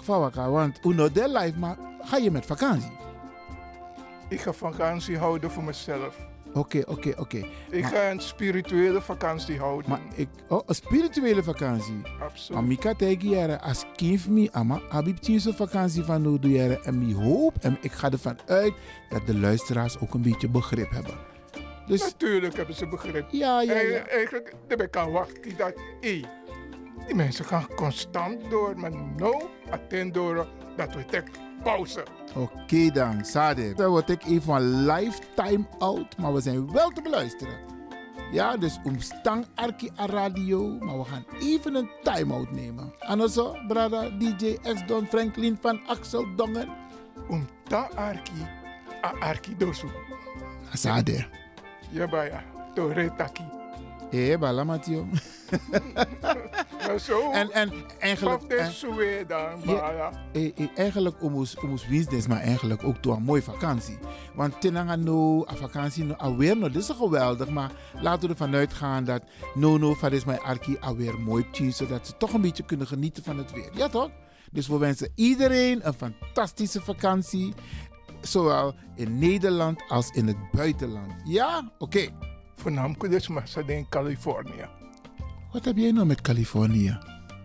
Vawaka, 0.04 0.50
want 0.50 0.80
uno 0.86 1.12
de 1.12 1.30
live, 1.30 1.60
maar 1.60 1.78
ga 2.02 2.18
je 2.18 2.32
met 2.32 2.46
vakantie? 2.46 2.92
Ik 4.30 4.42
ga 4.42 4.54
vakantie 4.54 5.18
houden 5.18 5.52
voor 5.52 5.64
mezelf. 5.64 6.16
Oké, 6.54 6.84
oké, 6.88 7.14
oké. 7.18 7.38
Ik 7.70 7.82
Maar- 7.82 7.92
ga 7.92 8.10
een 8.12 8.20
spirituele 8.20 9.02
vakantie 9.02 9.58
houden. 9.60 9.90
Maar 9.90 10.00
ik, 10.16 10.28
oh, 10.48 10.62
een 10.66 10.76
spirituele 10.76 11.44
vakantie. 11.44 12.02
Absoluut. 12.22 12.62
Maar 12.62 12.96
tegen 12.96 13.30
jaren, 13.30 13.62
als 13.62 13.86
kind 13.96 14.28
me, 14.28 14.50
ama, 14.52 14.82
heb 14.90 15.08
ik 15.08 15.40
zo'n 15.40 15.54
vakantie 15.54 16.04
van 16.04 16.22
jaren. 16.42 16.84
En 16.84 17.02
ik 17.10 17.16
hoop 17.16 17.54
en 17.62 17.78
ik 17.82 17.92
ga 17.92 18.12
ervan 18.12 18.38
uit 18.48 18.74
dat 19.10 19.28
de 19.28 19.40
luisteraars 19.40 20.00
ook 20.00 20.14
een 20.14 20.22
beetje 20.22 20.50
begrip 20.50 20.92
hebben. 20.92 21.14
Dus 21.88 22.02
Natuurlijk 22.02 22.56
hebben 22.56 22.76
ze 22.76 22.88
begrip. 22.88 23.26
Ja, 23.32 23.62
ja, 23.62 23.74
En 23.74 23.88
ja. 23.88 24.08
Eigenlijk, 24.08 24.54
daar 24.68 24.78
ben 24.78 24.88
ik 24.88 24.98
aan 24.98 25.12
wachten. 25.12 25.58
Dat, 25.58 25.74
hé, 26.02 26.22
die 27.06 27.16
mensen 27.16 27.46
gaan 27.46 27.68
constant 27.76 28.50
door. 28.50 28.80
Maar 28.80 28.92
nou, 29.18 29.44
attend 29.70 30.14
door 30.14 30.48
dat 30.78 30.96
we 30.96 31.06
tek 31.06 31.28
pauze. 31.64 32.04
oké 32.36 32.92
dan, 32.92 33.26
Sade. 33.26 33.74
Dan 33.74 33.90
word 33.90 34.10
ik 34.10 34.24
even 34.26 34.54
een 34.54 34.86
lifetime 34.86 35.66
out, 35.80 36.18
maar 36.18 36.34
we 36.34 36.42
zijn 36.42 36.72
wel 36.72 36.90
te 36.90 37.02
beluisteren. 37.02 37.58
Ja, 38.32 38.58
dus 38.58 38.80
omstang 38.84 39.46
Arki 39.56 39.90
a 40.00 40.06
radio, 40.06 40.78
maar 40.80 40.98
we 40.98 41.04
gaan 41.04 41.26
even 41.40 41.76
een 41.76 41.90
time-out 42.04 42.52
nemen. 42.52 42.94
En 43.00 43.30
zo, 43.30 43.56
brada 43.68 44.10
DJ 44.10 44.58
X 44.74 44.86
Don 44.88 45.06
Franklin 45.06 45.58
van 45.62 45.80
Axel 45.88 46.36
Dongen. 46.36 46.70
Om 47.28 47.48
ta 47.68 47.90
Arki, 47.96 48.48
a 49.06 49.14
Arki 49.20 49.58
dosu. 49.58 49.88
Sade. 50.74 51.26
Ja, 51.90 52.08
baya. 52.08 52.44
Tore 52.74 53.16
taki. 53.16 53.63
Eh, 54.14 54.38
bala 54.40 54.64
Matio. 54.64 55.08
Maar 56.88 57.00
zo. 57.10 57.32
En, 57.32 57.52
en 57.52 57.72
eigenlijk... 58.00 58.42
En- 58.44 58.72
Ja, 59.66 60.12
eh, 60.34 60.52
eh, 60.58 60.68
eigenlijk 60.76 61.24
omus 61.24 61.58
omus 61.58 61.88
winstens, 61.88 62.28
maar 62.28 62.40
eigenlijk 62.40 62.84
ook 62.84 63.04
door 63.04 63.16
een 63.16 63.24
mooie 63.24 63.42
vakantie. 63.42 63.98
Want 64.36 64.62
tenanga 64.62 64.96
no, 64.96 65.46
a 65.52 65.56
vakantie 65.56 66.04
no, 66.04 66.14
alweer 66.14 66.58
no, 66.58 66.70
dit 66.70 66.82
is 66.82 66.90
geweldig. 66.90 67.50
Maar 67.50 67.72
laten 68.02 68.22
we 68.22 68.28
ervan 68.28 68.56
uitgaan 68.56 69.04
dat 69.04 69.24
no 69.54 69.78
no, 69.78 69.94
van 69.94 70.12
is 70.12 70.26
mijn 70.26 70.40
arki 70.40 70.78
alweer 70.80 71.20
mooi 71.20 71.46
tien, 71.52 71.74
zodat 71.74 72.08
ze 72.08 72.18
toch 72.18 72.34
een 72.34 72.42
beetje 72.42 72.66
kunnen 72.66 72.88
genieten 72.88 73.24
van 73.24 73.38
het 73.38 73.52
weer. 73.52 73.70
Ja 73.74 73.90
toch? 73.90 74.10
Dus 74.52 74.68
we 74.68 74.78
wensen 74.78 75.12
iedereen 75.16 75.88
een 75.88 75.94
fantastische 75.94 76.82
vakantie. 76.82 77.54
Zowel 78.22 78.76
in 78.96 79.20
Nederland 79.20 79.84
als 79.88 80.10
in 80.10 80.28
het 80.28 80.38
buitenland. 80.52 81.12
Ja? 81.24 81.72
Oké. 81.78 82.10
Voornamelijk 82.64 83.10
dus 83.10 83.30
ze 83.46 83.64
in 83.66 83.86
Californië. 83.90 84.68
Wat 85.52 85.66
heb 85.66 85.78
jij 85.78 85.92
nou 85.92 86.06
met 86.06 86.22
Californië? 86.22 86.98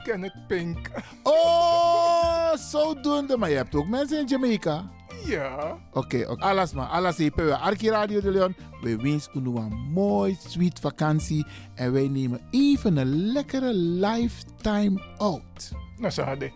Ken 0.02 0.24
ik 0.24 0.32
Pink. 0.48 0.90
Oh, 1.22 2.54
zodoende. 2.54 3.36
Maar 3.36 3.50
je 3.50 3.56
hebt 3.56 3.74
ook 3.74 3.88
mensen 3.88 4.20
in 4.20 4.26
Jamaica. 4.26 4.90
Ja. 5.24 5.78
Oké, 5.92 6.24
oké. 6.28 6.44
alles 6.44 6.72
maar. 6.72 6.86
Alles 6.86 7.16
hier. 7.16 7.52
Arki 7.52 7.90
Radio 7.90 8.20
de 8.20 8.30
Leon. 8.30 8.54
We 8.80 8.96
wensen 8.96 9.32
u 9.46 9.56
een 9.56 9.90
mooi, 9.92 10.36
sweet 10.46 10.80
vakantie. 10.80 11.46
En 11.74 11.92
wij 11.92 12.08
nemen 12.08 12.40
even 12.50 12.96
een 12.96 13.32
lekkere 13.32 13.74
lifetime 13.74 15.02
out. 15.16 15.72
Nou, 15.96 16.12
hadden. 16.22 16.52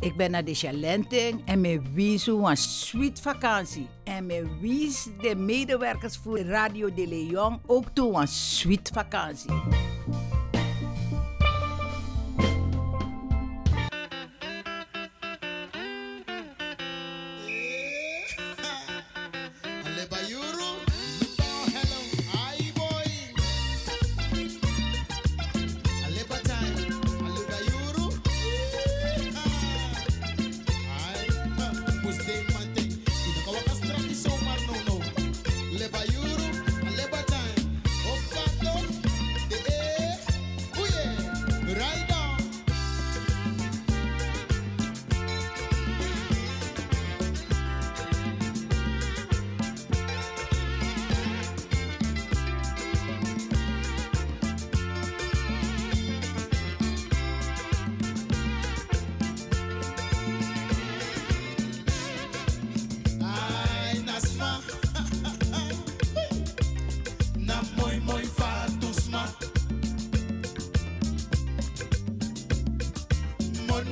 Ik 0.00 0.16
ben 0.16 0.30
naar 0.30 0.44
de 0.44 0.54
Chalenting 0.54 1.42
en 1.44 1.60
me 1.60 1.80
wies 1.92 2.26
een 2.26 2.56
sweet 2.56 3.20
vakantie. 3.20 3.88
En 4.04 4.26
me 4.26 4.58
wies 4.60 5.08
de 5.20 5.34
medewerkers 5.36 6.16
voor 6.16 6.38
Radio 6.38 6.94
de 6.94 7.06
Leon 7.08 7.60
ook 7.66 7.84
toe 7.92 8.20
een 8.20 8.28
sweet 8.28 8.90
vakantie. 8.92 9.52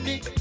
music. 0.08 0.37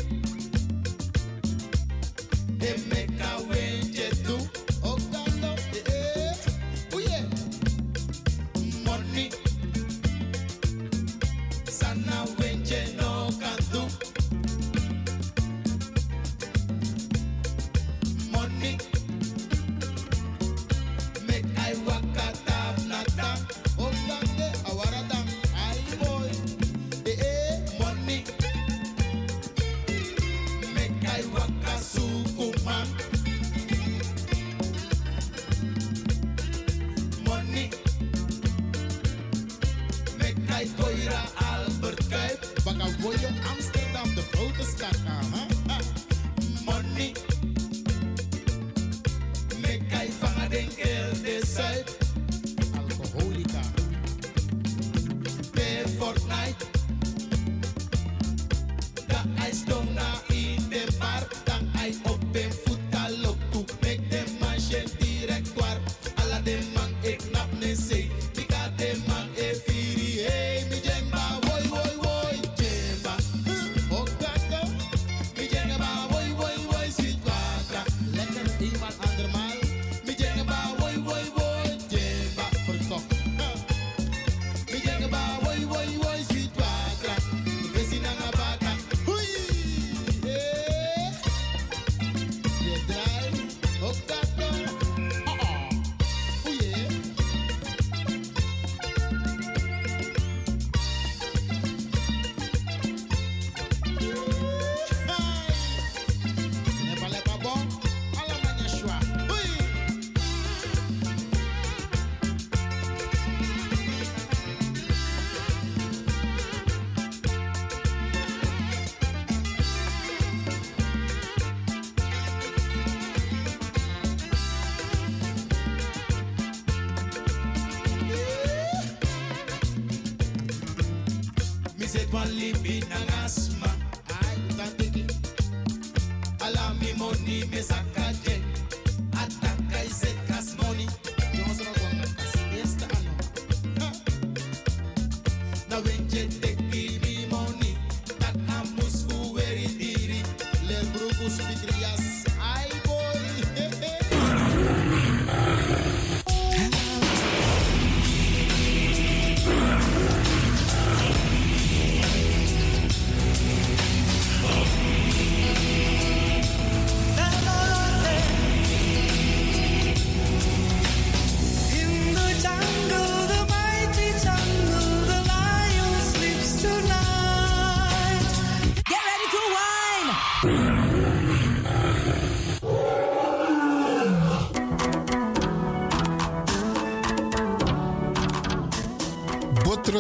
Philippines 132.58 133.27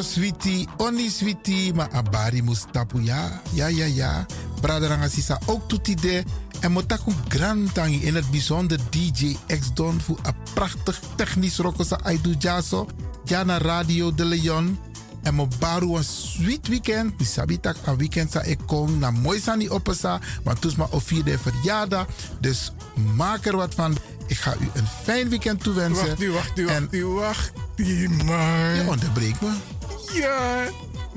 switi, 0.07 0.67
oni 0.77 1.09
switi, 1.09 1.71
ma 1.75 1.87
abari 1.91 2.41
mustapu 2.41 2.99
ja. 2.99 3.41
Ja, 3.53 3.67
ja, 3.67 3.85
ja. 3.85 4.25
Braderanga 4.61 5.07
sisa 5.07 5.39
ook 5.45 5.67
toetide. 5.67 6.23
En 6.59 6.71
motaku 6.71 7.11
grantangi 7.27 8.05
in 8.05 8.15
het 8.15 8.31
bijzonder 8.31 8.79
DJ 8.89 9.35
X-Don 9.59 10.01
voor 10.01 10.19
een 10.23 10.35
prachtig 10.53 10.99
technisch 11.15 11.57
rokosa 11.57 11.99
aidu 12.03 12.35
jaso. 12.39 12.87
Jana 13.23 13.57
Radio 13.57 14.13
de 14.13 14.25
Leon. 14.25 14.79
En 15.23 15.33
mo 15.33 15.47
baru 15.59 15.95
een 15.95 16.03
sweet 16.03 16.67
weekend. 16.67 17.19
Mi 17.19 17.25
sabitak 17.25 17.75
een 17.85 17.97
weekend 17.97 18.31
sa 18.31 18.41
ik 18.41 18.59
kom 18.65 18.99
na 18.99 19.11
mooi 19.11 19.39
sani 19.39 19.69
opesa. 19.69 20.19
Want 20.43 20.61
toes 20.61 20.75
ma 20.75 20.87
verjaardag. 20.89 22.07
Dus 22.39 22.71
maak 23.15 23.45
er 23.45 23.55
wat 23.55 23.73
van. 23.73 23.97
Ik 24.27 24.37
ga 24.37 24.55
u 24.59 24.69
een 24.73 24.87
fijn 25.03 25.29
weekend 25.29 25.63
toewensen. 25.63 26.07
Wacht 26.07 26.21
u, 26.21 26.31
wacht 26.31 26.59
u, 26.59 26.65
wacht 26.65 26.93
u, 26.93 27.05
wacht 27.05 27.51
u, 27.75 28.09
man. 28.09 28.75
Je 28.75 28.83
onderbreekt 28.87 29.41
me. 29.41 29.76
Ja, 30.13 30.65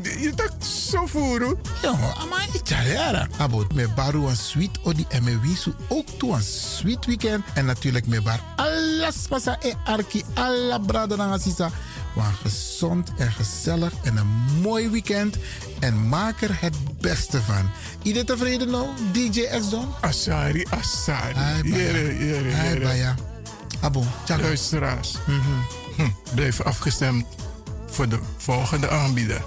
je 0.03 0.33
dacht 0.35 0.65
zo 0.65 1.07
voeren. 1.07 1.59
Ja, 1.83 1.93
maar 2.31 2.49
niet 2.53 2.69
jaren. 2.69 3.31
Abo, 3.39 3.67
me 3.75 3.89
baru 3.89 4.27
een 4.27 4.37
sweet 4.37 4.79
odi 4.83 5.05
en 5.09 5.25
me 5.25 5.39
wisu 5.41 5.73
ook 5.89 6.09
toe 6.19 6.35
een 6.35 6.43
sweet 6.43 7.07
weekend. 7.07 7.45
En 7.55 7.65
natuurlijk 7.65 8.07
me 8.07 8.23
bar 8.23 8.41
alles 8.57 9.17
pasa 9.29 9.57
e 9.61 9.73
arki, 9.85 10.25
alla 10.35 10.79
brada 10.79 11.17
na 11.17 11.39
sisa. 11.39 11.71
Maar 12.15 12.33
gezond 12.43 13.11
en 13.17 13.33
gezellig 13.33 13.93
en 14.03 14.17
een 14.17 14.61
mooi 14.61 14.89
weekend. 14.91 15.37
En 15.81 16.09
maak 16.09 16.41
er 16.43 16.61
het 16.61 17.01
beste 17.01 17.41
van. 17.43 17.71
Iedereen 18.03 18.27
tevreden 18.27 18.71
nou, 18.71 18.89
DJ 19.13 19.47
X-Don? 19.61 19.89
Asari, 20.01 20.67
Asari. 20.71 21.35
Hai. 21.35 21.63
Jere, 21.63 22.27
jere, 22.27 22.51
Hai, 22.51 22.81
baya. 22.81 23.15
Abo, 23.81 24.05
tjaka. 24.25 24.43
Luisteraars, 24.43 25.15
hm, 25.97 26.09
blijf 26.35 26.61
afgestemd 26.61 27.25
voor 27.91 28.09
de 28.09 28.19
volgende 28.37 28.89
aanbieder. 28.89 29.45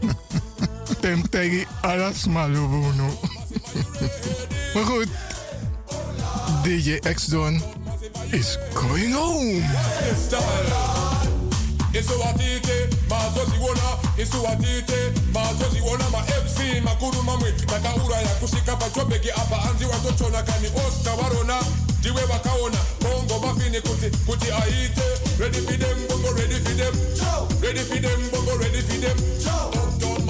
Tem 1.00 1.28
tegi 1.28 1.66
alas 1.80 2.26
malubuno. 2.26 3.18
maar 4.74 4.84
goed, 4.84 5.08
DJ 6.62 6.98
X-Don 7.14 7.62
is 8.30 8.58
going 8.74 9.14
home. 9.14 9.62
isuwatite 11.92 12.88
mazoziwona 13.08 13.88
isuwatite 14.16 15.12
mazoziwona 15.32 16.10
ma-fc 16.10 16.84
makuru 16.84 17.22
mamwe 17.22 17.52
takaura 17.52 18.16
yakusvika 18.16 18.76
pachobheki 18.76 19.30
apa 19.30 19.62
anzi 19.70 19.84
watotona 19.84 20.42
kani 20.42 20.68
osta 20.68 21.16
varona 21.16 21.62
ndiwe 21.98 22.22
vakaona 22.26 22.78
bongo 23.02 23.38
vafini 23.46 23.80
kuti 23.80 24.10
kuti 24.26 24.46
aite 24.52 25.02
ready 25.38 25.60
for 25.60 25.78
them 25.78 25.98
bongo 26.08 26.30
ready 26.32 26.54
for 26.54 26.74
them. 26.76 26.94
Ready 27.62 27.80
for 27.80 28.00
them 28.00 28.20
bongo 28.32 28.56
ready 28.58 28.80
for 28.82 28.98
them. 29.00 29.16
Downtown 29.44 30.26